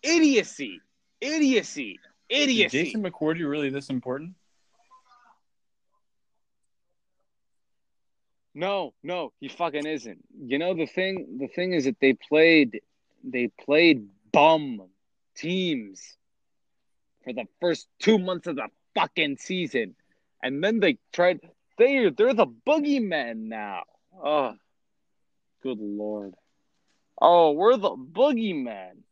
[0.02, 0.82] Idiocy,
[1.20, 2.64] idiocy, idiocy.
[2.66, 4.36] Is Jason McCourty really this important?
[8.56, 10.20] No, no, he fucking isn't.
[10.38, 11.38] You know the thing.
[11.40, 12.82] The thing is that they played,
[13.24, 14.82] they played bum
[15.36, 16.18] teams
[17.24, 19.96] for the first two months of the fucking season.
[20.42, 21.42] And then they tried
[21.78, 23.84] they they're the boogeymen now.
[24.14, 24.56] Oh
[25.62, 26.34] good lord.
[27.22, 29.04] Oh, we're the boogeymen.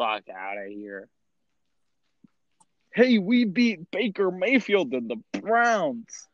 [0.00, 1.08] Get the fuck out of here.
[2.92, 6.28] Hey, we beat Baker Mayfield and the Browns.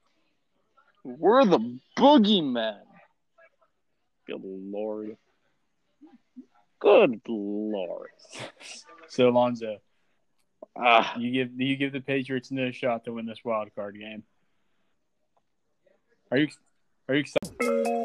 [1.05, 2.79] We're the boogeymen.
[4.27, 5.17] Good lord.
[6.81, 8.11] Good lord.
[9.09, 9.79] So Alonzo,
[10.75, 14.25] uh, you give you give the Patriots no shot to win this wild card game.
[16.31, 16.49] Are you
[17.09, 17.96] are you excited?